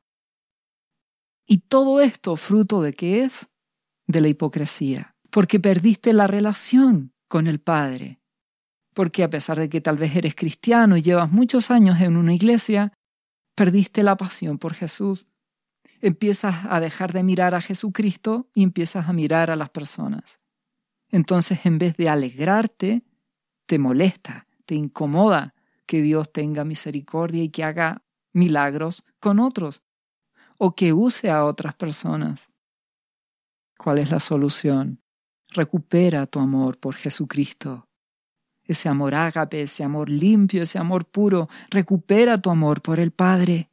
[1.47, 3.47] Y todo esto fruto de qué es?
[4.05, 8.19] De la hipocresía, porque perdiste la relación con el Padre.
[8.93, 12.35] Porque a pesar de que tal vez eres cristiano y llevas muchos años en una
[12.35, 12.93] iglesia,
[13.55, 15.25] perdiste la pasión por Jesús.
[16.01, 20.39] Empiezas a dejar de mirar a Jesucristo y empiezas a mirar a las personas.
[21.09, 23.01] Entonces, en vez de alegrarte,
[23.65, 25.54] te molesta, te incomoda
[25.85, 29.83] que Dios tenga misericordia y que haga milagros con otros
[30.57, 32.49] o que use a otras personas.
[33.77, 35.01] ¿Cuál es la solución?
[35.49, 37.87] Recupera tu amor por Jesucristo.
[38.63, 41.49] Ese amor ágape, ese amor limpio, ese amor puro.
[41.69, 43.69] Recupera tu amor por el Padre.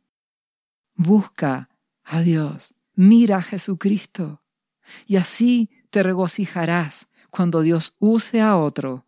[0.95, 1.71] Busca
[2.05, 2.75] a Dios.
[2.95, 4.43] Mira a Jesucristo.
[5.07, 9.07] Y así te regocijarás cuando Dios use a otro,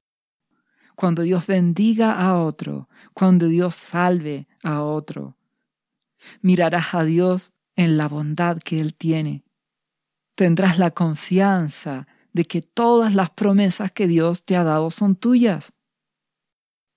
[0.95, 5.37] cuando Dios bendiga a otro, cuando Dios salve a otro.
[6.41, 9.45] Mirarás a Dios en la bondad que Él tiene.
[10.35, 15.73] Tendrás la confianza de que todas las promesas que Dios te ha dado son tuyas.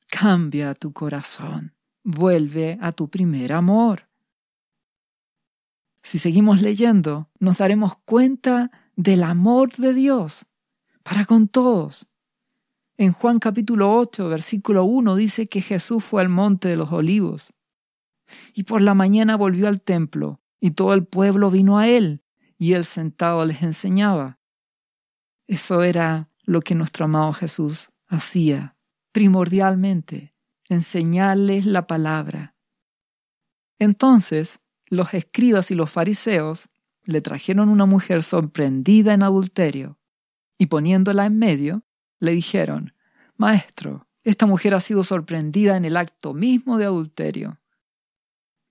[0.07, 4.07] Cambia tu corazón, vuelve a tu primer amor.
[6.01, 10.45] Si seguimos leyendo, nos daremos cuenta del amor de Dios
[11.03, 12.07] para con todos.
[12.99, 17.53] En Juan capítulo 8, versículo 1 dice que Jesús fue al monte de los olivos
[18.55, 22.23] y por la mañana volvió al templo y todo el pueblo vino a él
[22.57, 24.39] y él sentado les enseñaba.
[25.45, 28.75] Eso era lo que nuestro amado Jesús hacía
[29.12, 30.33] primordialmente,
[30.67, 32.55] enseñarles la palabra.
[33.77, 36.67] Entonces los escribas y los fariseos
[37.03, 39.99] le trajeron una mujer sorprendida en adulterio
[40.57, 41.87] y poniéndola en medio,
[42.19, 42.93] le dijeron,
[43.36, 47.60] Maestro, esta mujer ha sido sorprendida en el acto mismo de adulterio.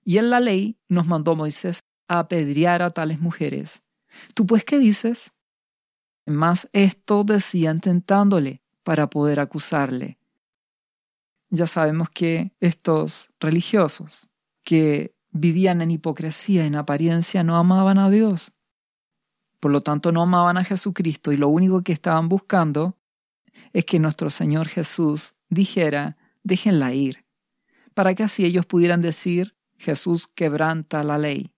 [0.04, 3.82] Y en la ley nos mandó Moisés a apedrear a tales mujeres.
[4.35, 5.32] ¿Tú pues qué dices?
[6.26, 10.18] Más esto decían tentándole para poder acusarle.
[11.50, 14.28] Ya sabemos que estos religiosos
[14.62, 18.52] que vivían en hipocresía, en apariencia, no amaban a Dios.
[19.61, 22.96] Por lo tanto, no amaban a Jesucristo y lo único que estaban buscando
[23.76, 27.26] es que nuestro Señor Jesús dijera, déjenla ir,
[27.92, 31.52] para que así ellos pudieran decir, Jesús quebranta la ley.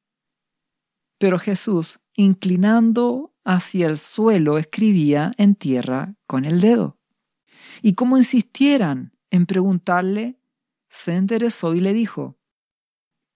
[1.18, 6.98] Pero Jesús, inclinando hacia el suelo, escribía en tierra con el dedo.
[7.82, 10.40] Y como insistieran en preguntarle,
[10.88, 12.36] se enderezó y le dijo,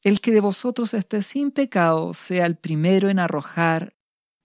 [0.03, 3.95] El que de vosotros esté sin pecado sea el primero en arrojar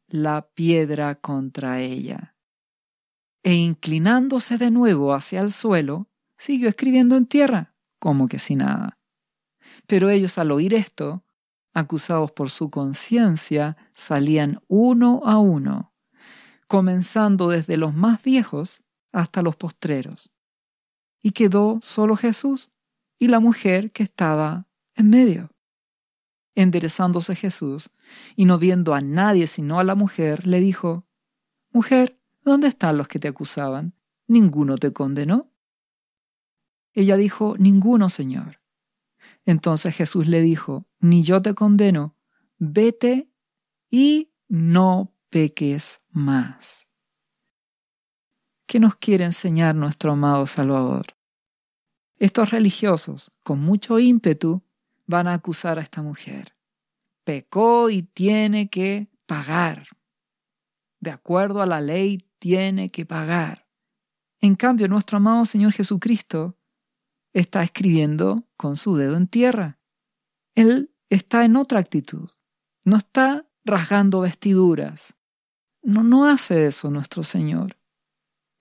[0.08, 2.37] la piedra contra ella.
[3.48, 9.00] E inclinándose de nuevo hacia el suelo, siguió escribiendo en tierra, como que sin nada.
[9.86, 11.24] Pero ellos al oír esto,
[11.74, 15.94] acusados por su conciencia, salían uno a uno,
[16.68, 18.84] comenzando desde los más viejos
[19.14, 20.30] hasta los postreros.
[21.24, 22.70] Y quedó solo Jesús
[23.18, 25.52] y la mujer que estaba en medio.
[26.54, 27.92] Enderezándose Jesús
[28.36, 31.08] y no viendo a nadie sino a la mujer, le dijo,
[31.72, 33.94] Mujer, ¿dónde están los que te acusaban?
[34.26, 35.52] ¿Ninguno te condenó?
[36.94, 38.62] Ella dijo, Ninguno, Señor.
[39.46, 42.16] Entonces Jesús le dijo, ni yo te condeno,
[42.58, 43.30] vete
[43.90, 46.88] y no peques más.
[48.66, 51.18] ¿Qué nos quiere enseñar nuestro amado Salvador?
[52.18, 54.64] Estos religiosos, con mucho ímpetu,
[55.06, 56.56] van a acusar a esta mujer.
[57.26, 59.88] Pecó y tiene que pagar.
[61.00, 63.68] De acuerdo a la ley, tiene que pagar.
[64.40, 66.58] En cambio, nuestro amado Señor Jesucristo
[67.34, 69.80] está escribiendo con su dedo en tierra.
[70.56, 72.30] Él está en otra actitud.
[72.84, 75.16] No está rasgando vestiduras.
[75.82, 77.78] No, no hace eso nuestro Señor.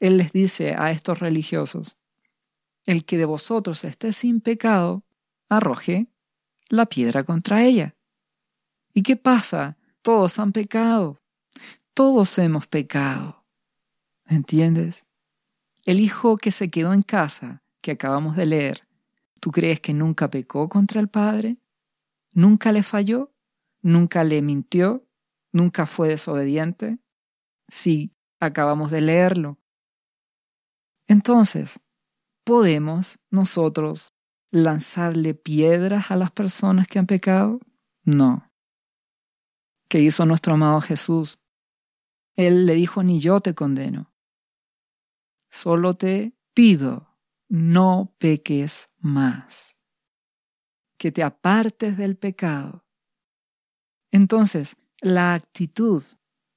[0.01, 1.97] Él les dice a estos religiosos,
[2.85, 5.05] el que de vosotros esté sin pecado,
[5.49, 6.09] arroje
[6.69, 7.97] la piedra contra ella.
[8.93, 9.77] ¿Y qué pasa?
[10.03, 11.21] Todos han pecado.
[11.95, 13.46] Todos hemos pecado.
[14.29, 15.07] ¿Entiendes?
[15.85, 18.89] El hijo que se quedó en casa que acabamos de leer,
[19.41, 21.59] ¿tú crees que nunca pecó contra el Padre?
[22.33, 23.33] ¿Nunca le falló?
[23.83, 25.07] ¿Nunca le mintió?
[25.53, 26.99] ¿Nunca fue desobediente?
[27.69, 29.59] Sí, acabamos de leerlo.
[31.07, 31.81] Entonces,
[32.45, 34.13] ¿podemos nosotros
[34.51, 37.61] lanzarle piedras a las personas que han pecado?
[38.03, 38.51] No.
[39.89, 41.39] ¿Qué hizo nuestro amado Jesús?
[42.35, 44.13] Él le dijo, ni yo te condeno.
[45.63, 47.17] Solo te pido,
[47.49, 49.75] no peques más.
[50.99, 52.85] Que te apartes del pecado.
[54.11, 56.05] Entonces, la actitud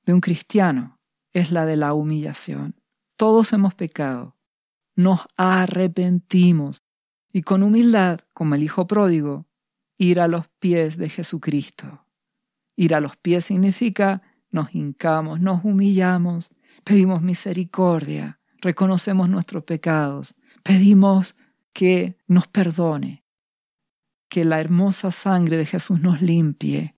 [0.03, 0.99] de un cristiano
[1.31, 2.75] es la de la humillación.
[3.15, 4.35] Todos hemos pecado.
[4.95, 6.83] Nos arrepentimos
[7.31, 9.47] y con humildad, como el Hijo pródigo,
[9.97, 12.05] ir a los pies de Jesucristo.
[12.75, 16.49] Ir a los pies significa nos hincamos, nos humillamos,
[16.83, 21.35] pedimos misericordia, reconocemos nuestros pecados, pedimos
[21.73, 23.23] que nos perdone,
[24.29, 26.95] que la hermosa sangre de Jesús nos limpie.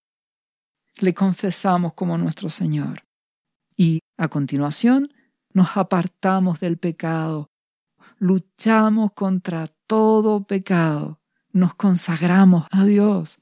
[1.00, 3.04] Le confesamos como nuestro Señor.
[3.78, 5.14] Y a continuación
[5.54, 7.52] nos apartamos del pecado,
[8.18, 11.20] luchamos contra todo pecado,
[11.52, 13.40] nos consagramos a Dios.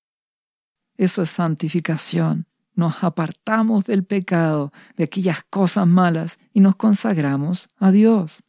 [0.97, 2.48] Eso es santificación.
[2.79, 8.41] Nos apartamos del pecado, de aquellas cosas malas y nos consagramos a Dios.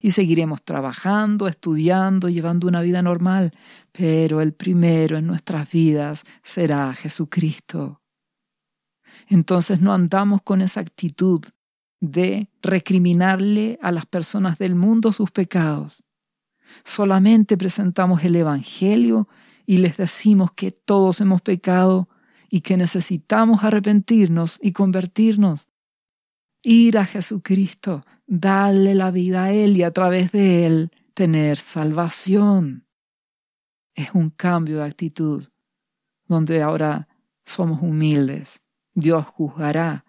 [0.00, 3.52] Y seguiremos trabajando, estudiando, llevando una vida normal,
[3.92, 8.00] pero el primero en nuestras vidas será Jesucristo.
[9.28, 11.44] Entonces no andamos con esa actitud
[12.00, 16.02] de recriminarle a las personas del mundo sus pecados.
[16.84, 19.28] Solamente presentamos el Evangelio
[19.66, 22.08] y les decimos que todos hemos pecado
[22.54, 25.68] y que necesitamos arrepentirnos y convertirnos.
[26.62, 32.86] Ir a Jesucristo, darle la vida a Él y a través de Él tener salvación.
[33.94, 35.48] Es un cambio de actitud,
[36.26, 37.08] donde ahora
[37.46, 38.60] somos humildes.
[38.92, 40.04] Dios juzgará.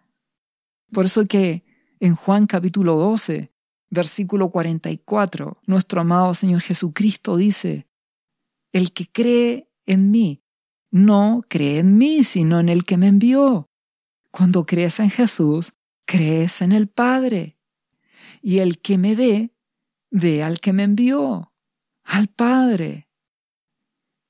[0.91, 1.63] Por eso que
[2.01, 3.53] en Juan capítulo 12,
[3.89, 7.87] versículo 44, nuestro amado Señor Jesucristo dice,
[8.73, 10.42] El que cree en mí,
[10.93, 13.67] no cree en mí, sino en el que me envió.
[14.29, 15.73] Cuando crees en Jesús,
[16.05, 17.57] crees en el Padre.
[18.43, 19.55] Y el que me ve,
[20.11, 21.51] ve al que me envió,
[22.03, 23.09] al Padre.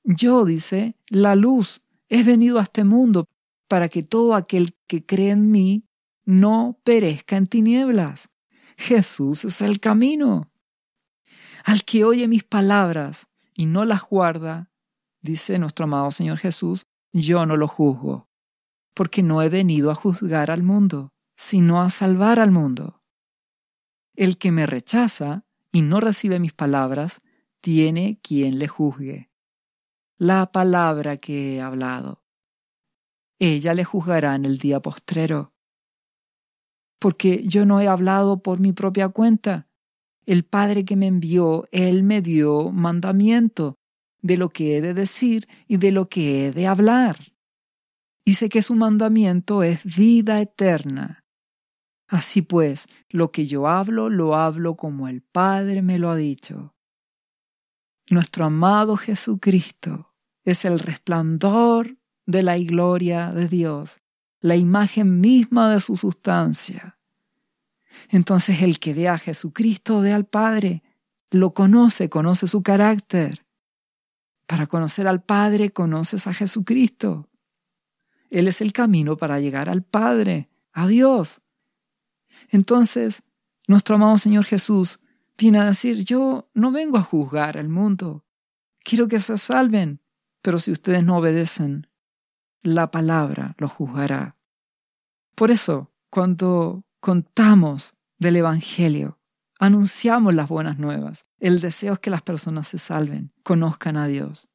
[0.04, 3.28] Yo, dice, la luz, he venido a este mundo
[3.68, 5.84] para que todo aquel que cree en mí
[6.24, 8.30] no perezca en tinieblas.
[8.78, 10.50] Jesús es el camino.
[11.62, 14.70] Al que oye mis palabras y no las guarda,
[15.24, 18.28] dice nuestro amado Señor Jesús, yo no lo juzgo,
[18.94, 23.02] porque no he venido a juzgar al mundo, sino a salvar al mundo.
[24.14, 27.20] El que me rechaza y no recibe mis palabras,
[27.60, 29.30] tiene quien le juzgue.
[30.16, 32.22] La palabra que he hablado.
[33.40, 35.54] Ella le juzgará en el día postrero
[37.04, 39.68] porque yo no he hablado por mi propia cuenta.
[40.24, 43.76] El Padre que me envió, Él me dio mandamiento
[44.24, 47.18] de lo que he de decir y de lo que he de hablar.
[48.24, 51.24] Y sé que su mandamiento es vida eterna.
[52.08, 56.74] Así pues, lo que yo hablo, lo hablo como el Padre me lo ha dicho.
[58.10, 64.00] Nuestro amado Jesucristo es el resplandor de la gloria de Dios
[64.44, 66.98] la imagen misma de su sustancia.
[68.10, 70.82] Entonces el que ve a Jesucristo ve al Padre,
[71.30, 73.43] lo conoce, conoce su carácter.
[74.46, 77.28] Para conocer al Padre conoces a Jesucristo.
[78.30, 81.40] Él es el camino para llegar al Padre, a Dios.
[82.50, 83.22] Entonces,
[83.66, 85.00] nuestro amado Señor Jesús
[85.38, 88.24] viene a decir, yo no vengo a juzgar al mundo,
[88.82, 90.00] quiero que se salven,
[90.42, 91.88] pero si ustedes no obedecen,
[92.62, 94.36] la palabra lo juzgará.
[95.34, 99.18] Por eso, cuando contamos del Evangelio,
[99.58, 101.26] anunciamos las buenas nuevas.
[101.44, 104.48] El deseo es que las personas se salven, conozcan a Dios.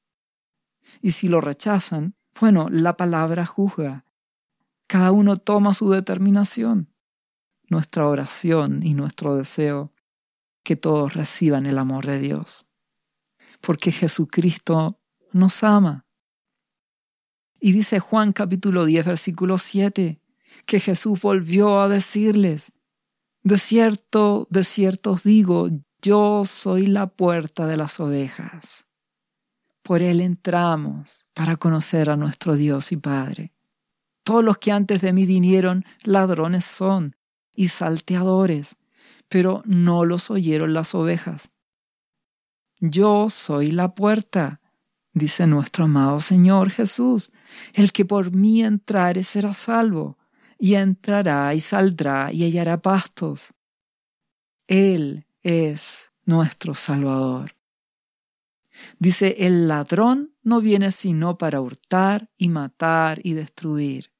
[1.03, 4.05] Y si lo rechazan, bueno, la palabra juzga.
[4.87, 6.91] Cada uno toma su determinación.
[7.69, 9.93] Nuestra oración y nuestro deseo
[10.63, 12.65] que todos reciban el amor de Dios.
[13.61, 14.99] Porque Jesucristo
[15.31, 16.07] nos ama.
[17.59, 20.19] Y dice Juan capítulo 10, versículo 7,
[20.65, 22.71] que Jesús volvió a decirles,
[23.43, 25.69] de cierto, de cierto os digo,
[26.01, 28.85] yo soy la puerta de las ovejas.
[29.81, 33.53] Por él entramos para conocer a nuestro Dios y Padre.
[34.23, 37.15] Todos los que antes de mí vinieron ladrones son
[37.53, 38.75] y salteadores,
[39.27, 41.51] pero no los oyeron las ovejas.
[42.79, 44.61] Yo soy la puerta
[45.13, 47.31] dice nuestro amado Señor Jesús,
[47.73, 50.17] el que por mí entrare será salvo,
[50.57, 53.53] y entrará y saldrá y hallará pastos.
[54.67, 57.55] Él es nuestro Salvador.
[58.97, 64.11] Dice, el ladrón no viene sino para hurtar y matar y destruir.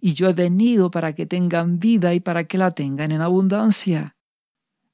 [0.00, 4.16] Y yo he venido para que tengan vida y para que la tengan en abundancia.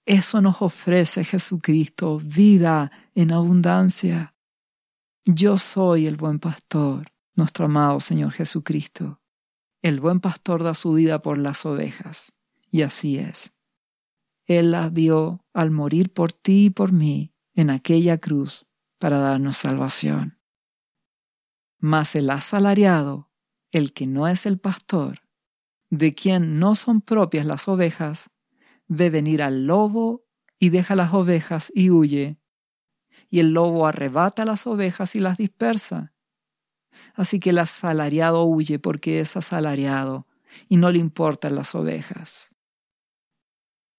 [0.07, 4.35] Eso nos ofrece Jesucristo, vida en abundancia.
[5.25, 9.21] Yo soy el buen pastor, nuestro amado Señor Jesucristo.
[9.83, 12.33] El buen pastor da su vida por las ovejas.
[12.71, 13.53] Y así es.
[14.49, 18.67] Él la dio al morir por ti y por mí en aquella cruz
[18.99, 20.41] para darnos salvación.
[21.79, 23.31] Mas el asalariado,
[23.71, 25.21] el que no es el pastor,
[25.91, 28.31] de quien no son propias las ovejas,
[28.87, 30.25] ve venir al lobo
[30.59, 32.41] y deja las ovejas y huye.
[33.29, 36.15] Y el lobo arrebata las ovejas y las dispersa.
[37.15, 40.27] Así que el asalariado huye porque es asalariado
[40.71, 42.49] y no le importan las ovejas.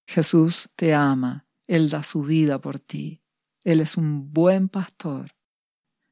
[0.10, 3.22] Jesús te ama, Él da su vida por ti.
[3.64, 5.36] Él es un buen pastor.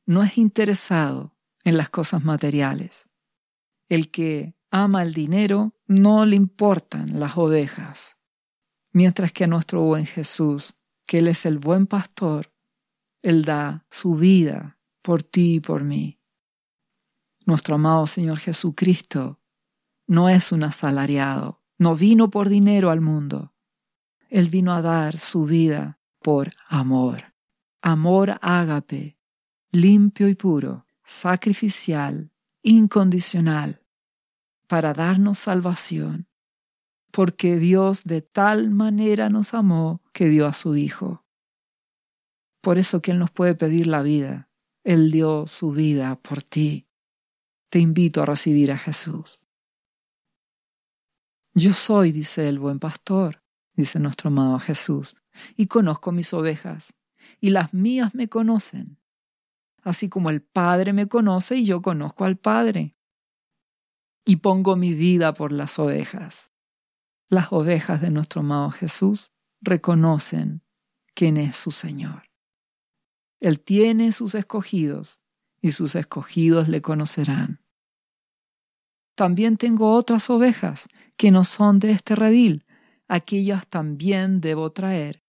[0.06, 3.10] No es interesado en las cosas materiales.
[3.90, 8.18] El que ama el dinero no le importan las ovejas
[8.98, 10.76] mientras que a nuestro buen Jesús,
[11.06, 12.52] que Él es el buen pastor,
[13.22, 16.20] Él da su vida por ti y por mí.
[17.46, 19.40] Nuestro amado Señor Jesucristo
[20.08, 23.54] no es un asalariado, no vino por dinero al mundo.
[24.30, 27.34] Él vino a dar su vida por amor.
[27.82, 29.18] Amor ágape,
[29.72, 33.82] limpio y puro, sacrificial, incondicional,
[34.68, 36.28] para darnos salvación
[37.12, 41.26] porque Dios de tal manera nos amó que dio a su Hijo.
[42.62, 44.50] Por eso que Él nos puede pedir la vida.
[44.84, 46.88] Él dio su vida por ti.
[47.70, 49.40] Te invito a recibir a Jesús.
[51.56, 53.42] Yo soy, dice el buen pastor,
[53.78, 55.16] dice nuestro amado Jesús,
[55.56, 56.94] y conozco mis ovejas,
[57.40, 59.00] y las mías me conocen,
[59.84, 62.98] así como el Padre me conoce y yo conozco al Padre.
[64.26, 66.52] Y pongo mi vida por las ovejas.
[67.30, 70.64] Las ovejas de nuestro amado Jesús reconocen
[71.14, 72.24] quién es su Señor.
[73.40, 75.20] Él tiene sus escogidos
[75.62, 77.62] y sus escogidos le conocerán.
[79.16, 82.67] También tengo otras ovejas que no son de este redil,
[83.08, 85.24] aquellas también debo traer,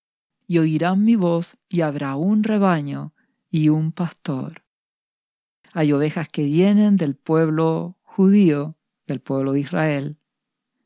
[0.47, 3.15] y oirán mi voz y habrá un rebaño
[3.51, 4.65] y un pastor.
[5.73, 8.77] Hay ovejas que vienen del pueblo judío,
[9.07, 10.19] del pueblo de Israel,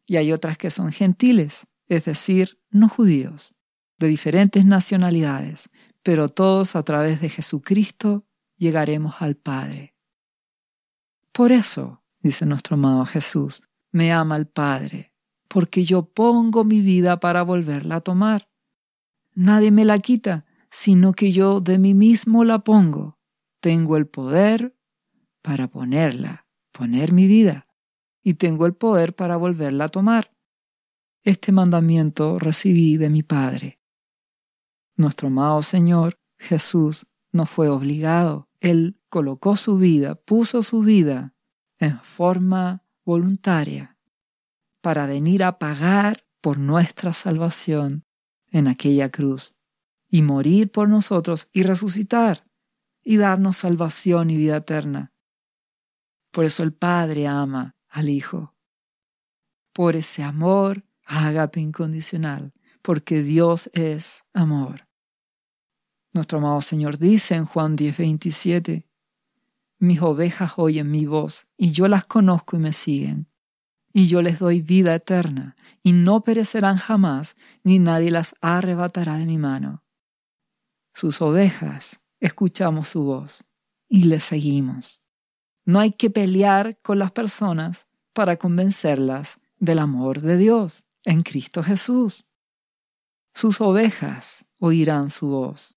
[0.06, 3.54] y hay otras que son gentiles, es decir, no judíos,
[3.98, 5.70] de diferentes nacionalidades,
[6.02, 8.26] pero todos a través de Jesucristo
[8.56, 9.94] llegaremos al Padre.
[11.32, 13.62] Por eso, dice nuestro amado Jesús,
[13.92, 15.11] me ama el Padre,
[15.52, 18.48] porque yo pongo mi vida para volverla a tomar.
[19.34, 23.18] Nadie me la quita, sino que yo de mí mismo la pongo.
[23.60, 24.74] Tengo el poder
[25.42, 27.66] para ponerla, poner mi vida
[28.22, 30.34] y tengo el poder para volverla a tomar.
[31.22, 33.78] Este mandamiento recibí de mi Padre.
[34.96, 38.48] Nuestro amado Señor Jesús no fue obligado.
[38.60, 41.34] Él colocó su vida, puso su vida
[41.78, 43.91] en forma voluntaria
[44.82, 48.04] para venir a pagar por nuestra salvación
[48.50, 49.54] en aquella cruz
[50.10, 52.44] y morir por nosotros y resucitar
[53.02, 55.12] y darnos salvación y vida eterna.
[56.30, 58.54] Por eso el Padre ama al Hijo.
[59.72, 62.52] Por ese amor, ágape incondicional,
[62.82, 64.88] porque Dios es amor.
[66.12, 68.86] Nuestro amado Señor dice en Juan 10, 27,
[69.78, 73.31] Mis ovejas oyen mi voz, y yo las conozco y me siguen,
[73.92, 79.26] y yo les doy vida eterna, y no perecerán jamás, ni nadie las arrebatará de
[79.26, 79.82] mi mano.
[80.94, 83.44] Sus ovejas escuchamos su voz
[83.88, 85.00] y le seguimos.
[85.64, 91.62] No hay que pelear con las personas para convencerlas del amor de Dios en Cristo
[91.62, 92.26] Jesús.
[93.34, 95.76] Sus ovejas oirán su voz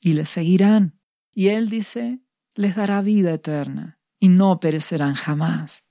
[0.00, 0.98] y le seguirán.
[1.34, 2.20] Y Él dice,
[2.54, 5.81] les dará vida eterna y no perecerán jamás.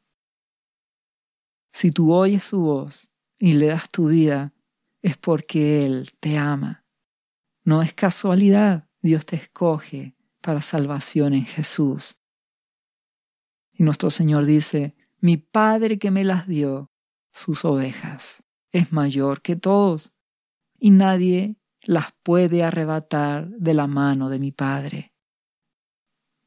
[1.71, 4.53] Si tú oyes su voz y le das tu vida,
[5.01, 6.85] es porque Él te ama.
[7.63, 12.17] No es casualidad, Dios te escoge para salvación en Jesús.
[13.73, 16.91] Y nuestro Señor dice, mi Padre que me las dio,
[17.31, 20.11] sus ovejas, es mayor que todos,
[20.77, 25.13] y nadie las puede arrebatar de la mano de mi Padre.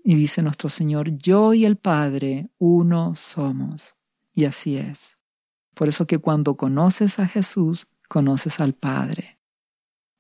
[0.02, 3.96] Y dice nuestro Señor, yo y el Padre uno somos.
[4.34, 5.13] Y así es.
[5.74, 9.38] Por eso que cuando conoces a Jesús, conoces al Padre.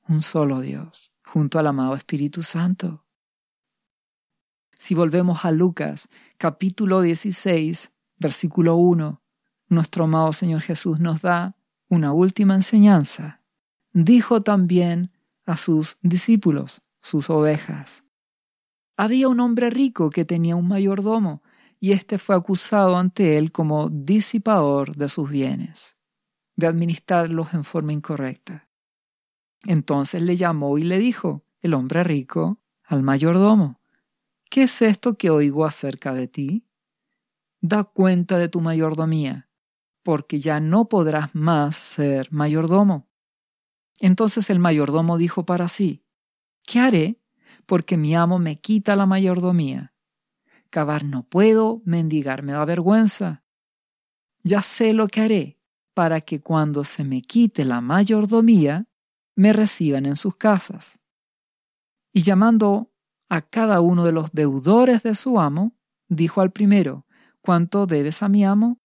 [0.08, 3.04] Un solo Dios, junto al amado Espíritu Santo.
[4.76, 9.22] Si volvemos a Lucas capítulo 16, versículo 1,
[9.68, 11.56] nuestro amado Señor Jesús nos da
[11.88, 13.40] una última enseñanza.
[13.92, 15.12] Dijo también
[15.46, 18.04] a sus discípulos, sus ovejas.
[18.96, 21.42] Había un hombre rico que tenía un mayordomo,
[21.80, 25.96] y éste fue acusado ante él como disipador de sus bienes,
[26.56, 28.68] de administrarlos en forma incorrecta.
[29.64, 33.80] Entonces le llamó y le dijo, el hombre rico, al mayordomo,
[34.50, 36.66] ¿qué es esto que oigo acerca de ti?
[37.60, 39.48] Da cuenta de tu mayordomía,
[40.02, 43.08] porque ya no podrás más ser mayordomo.
[43.98, 46.04] Entonces el mayordomo dijo para sí,
[46.66, 47.20] ¿qué haré?
[47.64, 49.93] Porque mi amo me quita la mayordomía.
[50.74, 53.44] Cavar no puedo, mendigar me da vergüenza.
[54.42, 55.60] Ya sé lo que haré
[55.94, 58.88] para que cuando se me quite la mayordomía,
[59.36, 60.98] me reciban en sus casas.
[62.12, 62.92] Y llamando
[63.28, 65.76] a cada uno de los deudores de su amo,
[66.08, 67.06] dijo al primero,
[67.40, 68.80] ¿cuánto debes a mi amo?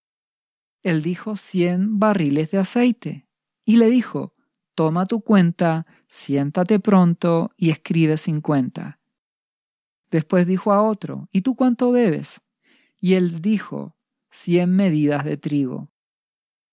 [0.83, 3.27] Él dijo cien barriles de aceite.
[3.65, 4.35] Y le dijo,
[4.75, 8.99] toma tu cuenta, siéntate pronto y escribe cincuenta.
[10.12, 12.41] Después dijo a otro, ¿y tú cuánto debes?
[12.99, 13.95] Y él dijo,
[14.30, 15.91] cien medidas de trigo.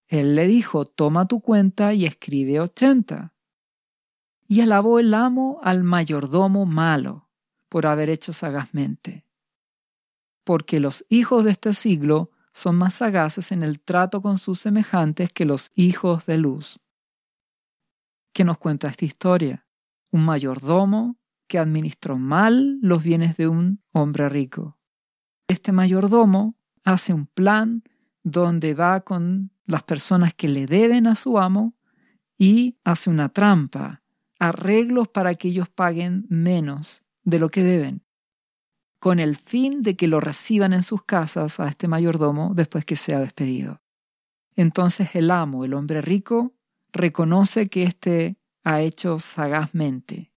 [0.09, 3.35] Él le dijo, toma tu cuenta y escribe ochenta.
[4.49, 7.29] Y alabó el amo al mayordomo malo
[7.69, 9.27] por haber hecho sagazmente.
[10.45, 15.33] Porque los hijos de este siglo son más sagaces en el trato con sus semejantes
[15.33, 16.81] que los hijos de luz.
[18.33, 19.67] ¿Qué nos cuenta esta historia?
[20.11, 24.79] Un mayordomo que administró mal los bienes de un hombre rico.
[25.49, 27.83] Este mayordomo hace un plan
[28.23, 31.75] donde va con las personas que le deben a su amo
[32.39, 34.03] y hace una trampa,
[34.39, 38.07] arreglos para que ellos paguen menos de lo que deben
[39.07, 42.97] con el fin de que lo reciban en sus casas a este mayordomo después que
[42.97, 43.81] sea despedido.
[44.57, 46.55] Entonces el amo, el hombre rico,
[46.93, 50.33] reconoce que éste ha hecho sagazmente,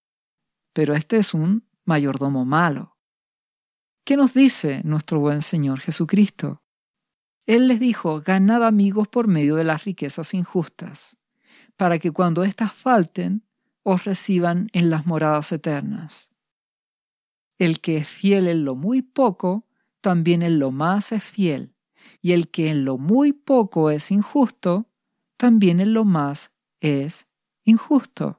[0.79, 2.95] pero este es un mayordomo malo.
[4.05, 6.63] ¿Qué nos dice nuestro buen Señor Jesucristo?
[7.45, 11.17] Él les dijo, ganad amigos por medio de las riquezas injustas,
[11.75, 13.43] para que cuando éstas falten,
[13.83, 16.29] os reciban en las moradas eternas.
[17.57, 19.67] El que es fiel en lo muy poco,
[19.99, 21.75] también en lo más es fiel.
[22.21, 24.87] Y el que en lo muy poco es injusto,
[25.35, 27.27] también en lo más es
[27.65, 28.38] injusto.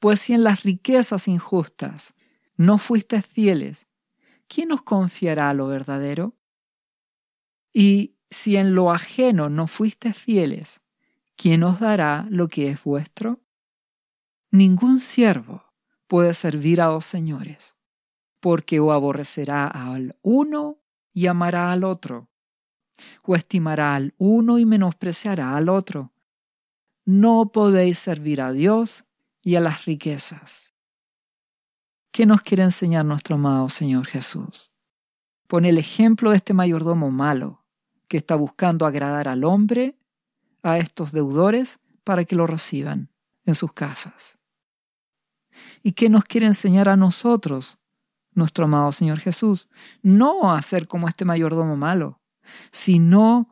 [0.00, 2.14] Pues si en las riquezas injustas
[2.56, 3.86] no fuiste fieles,
[4.48, 6.34] ¿quién os confiará lo verdadero?
[7.72, 10.80] Y si en lo ajeno no fuiste fieles,
[11.36, 13.40] ¿quién os dará lo que es vuestro?
[14.50, 15.64] Ningún siervo
[16.06, 17.76] puede servir a dos señores,
[18.40, 20.80] porque o aborrecerá al uno
[21.12, 22.30] y amará al otro,
[23.22, 26.14] o estimará al uno y menospreciará al otro.
[27.04, 29.04] No podéis servir a Dios
[29.42, 30.74] y a las riquezas.
[32.12, 34.72] ¿Qué nos quiere enseñar nuestro amado Señor Jesús?
[35.46, 37.64] Pone el ejemplo de este mayordomo malo
[38.08, 39.96] que está buscando agradar al hombre,
[40.62, 43.10] a estos deudores, para que lo reciban
[43.44, 44.38] en sus casas.
[45.82, 47.78] ¿Y qué nos quiere enseñar a nosotros,
[48.32, 49.68] nuestro amado Señor Jesús?
[50.02, 52.20] No a ser como este mayordomo malo,
[52.72, 53.48] sino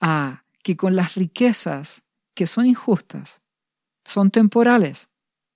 [0.00, 2.04] a que con las riquezas
[2.34, 3.42] que son injustas,
[4.04, 5.07] son temporales,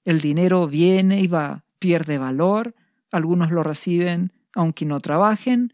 [0.04, 2.74] el dinero viene y va, pierde valor,
[3.10, 5.72] algunos lo reciben aunque no trabajen,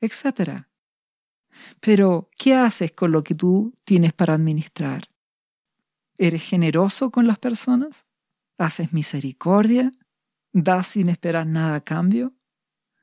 [0.00, 0.66] etc.
[1.80, 5.10] Pero, ¿qué haces con lo que tú tienes para administrar?
[6.16, 8.06] ¿Eres generoso con las personas?
[8.60, 9.90] haces misericordia,
[10.52, 12.34] das sin esperar nada a cambio.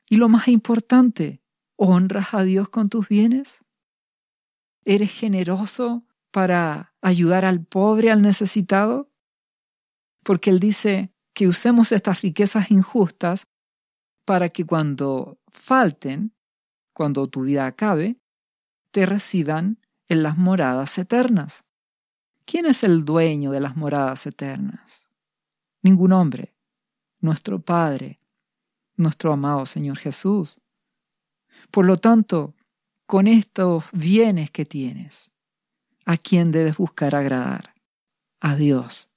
[0.08, 1.42] Y lo más importante,
[1.76, 3.64] honras a Dios con tus bienes.
[4.84, 9.07] ¿Eres generoso para ayudar al pobre, al necesitado?
[10.28, 13.46] Porque Él dice que usemos estas riquezas injustas
[14.26, 16.34] para que cuando falten,
[16.92, 18.18] cuando tu vida acabe,
[18.90, 21.64] te residan en las moradas eternas.
[22.44, 25.02] ¿Quién es el dueño de las moradas eternas?
[25.80, 26.54] ningún hombre,
[27.20, 28.20] nuestro Padre,
[28.96, 30.60] nuestro amado Señor Jesús.
[31.70, 32.54] Por lo tanto,
[33.06, 35.30] con estos bienes que tienes,
[36.04, 37.72] ¿a quién debes buscar agradar?
[38.40, 39.07] A Dios.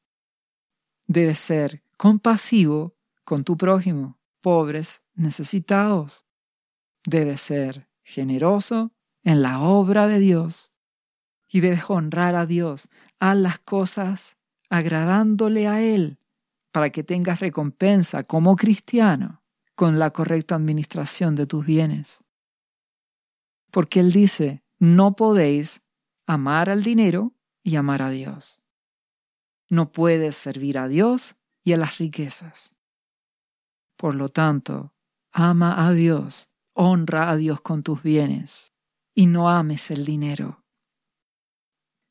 [1.08, 6.26] Debes ser compasivo con tu prójimo, pobres, necesitados.
[7.06, 8.92] Debes ser generoso
[9.24, 10.72] en la obra de Dios
[11.48, 12.90] y debes honrar a Dios.
[13.20, 14.38] a las cosas
[14.70, 16.18] agradándole a Él
[16.72, 19.44] para que tengas recompensa como cristiano
[19.76, 22.20] con la correcta administración de tus bienes.
[23.70, 25.82] Porque Él dice, no podéis
[26.26, 27.34] amar al dinero
[27.64, 28.61] y amar a Dios.
[29.72, 32.74] No puedes servir a Dios y a las riquezas.
[33.96, 34.94] Por lo tanto,
[35.32, 38.74] ama a Dios, honra a Dios con tus bienes
[39.16, 40.66] y no ames el dinero.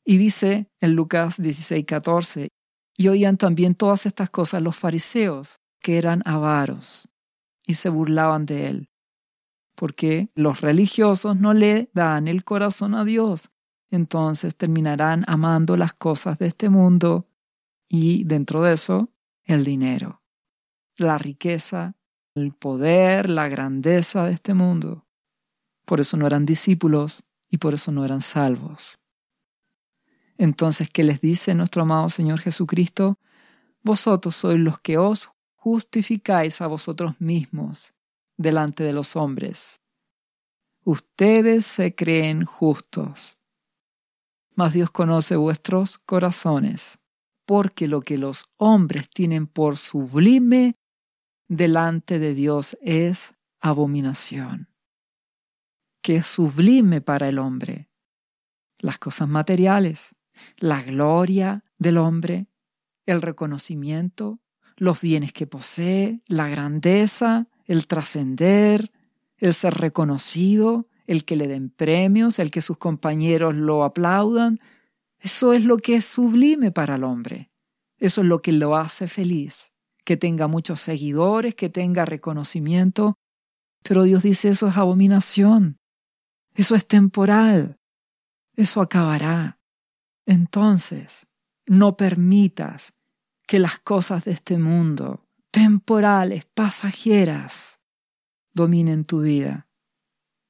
[0.03, 2.49] Y dice en Lucas 16, 14,
[2.97, 7.09] y oían también todas estas cosas los fariseos, que eran avaros,
[7.67, 8.89] y se burlaban de él,
[9.75, 13.51] porque los religiosos no le dan el corazón a Dios,
[13.91, 17.27] entonces terminarán amando las cosas de este mundo
[17.93, 19.09] y dentro de eso
[19.43, 20.21] el dinero,
[20.95, 21.97] la riqueza,
[22.35, 25.05] el poder, la grandeza de este mundo.
[25.85, 28.97] Por eso no eran discípulos y por eso no eran salvos.
[30.37, 33.19] Entonces, ¿qué les dice nuestro amado Señor Jesucristo?
[33.83, 37.93] Vosotros sois los que os justificáis a vosotros mismos
[38.37, 39.81] delante de los hombres.
[40.85, 43.37] Ustedes se creen justos,
[44.55, 47.00] mas Dios conoce vuestros corazones,
[47.51, 50.77] porque lo que los hombres tienen por sublime
[51.49, 54.69] delante de Dios es abominación.
[56.01, 57.89] ¿Qué es sublime para el hombre?
[58.79, 60.15] Las cosas materiales,
[60.59, 62.47] la gloria del hombre,
[63.05, 64.39] el reconocimiento,
[64.77, 68.93] los bienes que posee, la grandeza, el trascender,
[69.35, 74.61] el ser reconocido, el que le den premios, el que sus compañeros lo aplaudan.
[75.21, 77.51] Eso es lo que es sublime para el hombre.
[77.97, 79.71] Eso es lo que lo hace feliz,
[80.03, 83.19] que tenga muchos seguidores, que tenga reconocimiento.
[83.83, 85.79] Pero Dios dice eso es abominación.
[86.55, 87.79] Eso es temporal.
[88.55, 89.59] Eso acabará.
[90.25, 91.27] Entonces,
[91.67, 92.93] no permitas
[93.47, 97.79] que las cosas de este mundo, temporales, pasajeras,
[98.53, 99.67] dominen tu vida.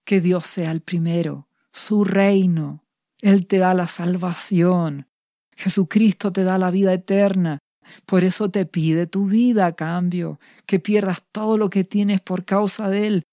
[0.05, 2.86] Que Dios sea el primero, su reino.
[3.22, 5.07] Él te da la salvación.
[5.55, 7.59] Jesucristo te da la vida eterna.
[8.05, 12.45] Por eso te pide tu vida a cambio, que pierdas todo lo que tienes por
[12.45, 13.24] causa de Él,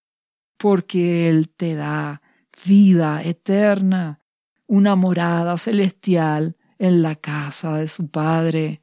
[0.57, 2.22] porque Él te da
[2.64, 4.20] vida eterna,
[4.66, 8.82] una morada celestial en la casa de su Padre.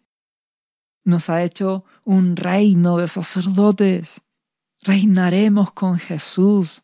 [1.03, 4.21] Nos ha hecho un reino de sacerdotes.
[4.81, 6.83] Reinaremos con Jesús.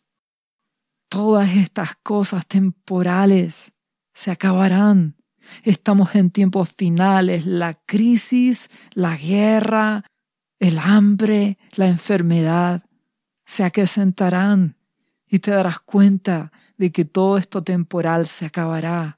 [1.09, 3.73] Todas estas cosas temporales
[4.21, 5.15] se acabarán.
[5.63, 7.47] Estamos en tiempos finales.
[7.47, 10.05] La crisis, la guerra,
[10.59, 12.83] el hambre, la enfermedad
[13.45, 14.77] se acrecentarán
[15.27, 19.17] y te darás cuenta de que todo esto temporal se acabará.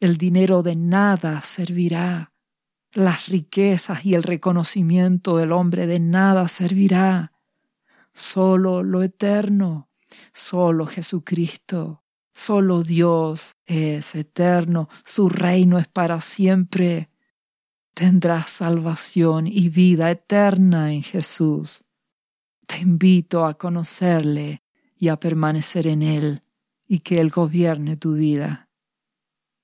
[0.00, 2.32] El dinero de nada servirá.
[2.94, 7.34] Las riquezas y el reconocimiento del hombre de nada servirá.
[8.14, 9.88] Solo lo eterno,
[10.32, 12.01] solo Jesucristo,
[12.34, 17.10] solo Dios es eterno, su reino es para siempre.
[17.94, 21.84] Tendrás salvación y vida eterna en Jesús.
[22.66, 24.62] Te invito a conocerle
[24.96, 26.42] y a permanecer en él
[26.86, 28.68] y que Él gobierne tu vida.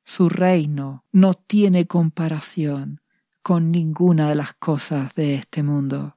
[0.04, 3.02] Su reino no tiene comparación
[3.42, 6.16] con ninguna de las cosas de este mundo.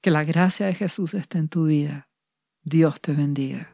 [0.00, 2.08] Que la gracia de Jesús esté en tu vida.
[2.64, 3.73] Dios te bendiga.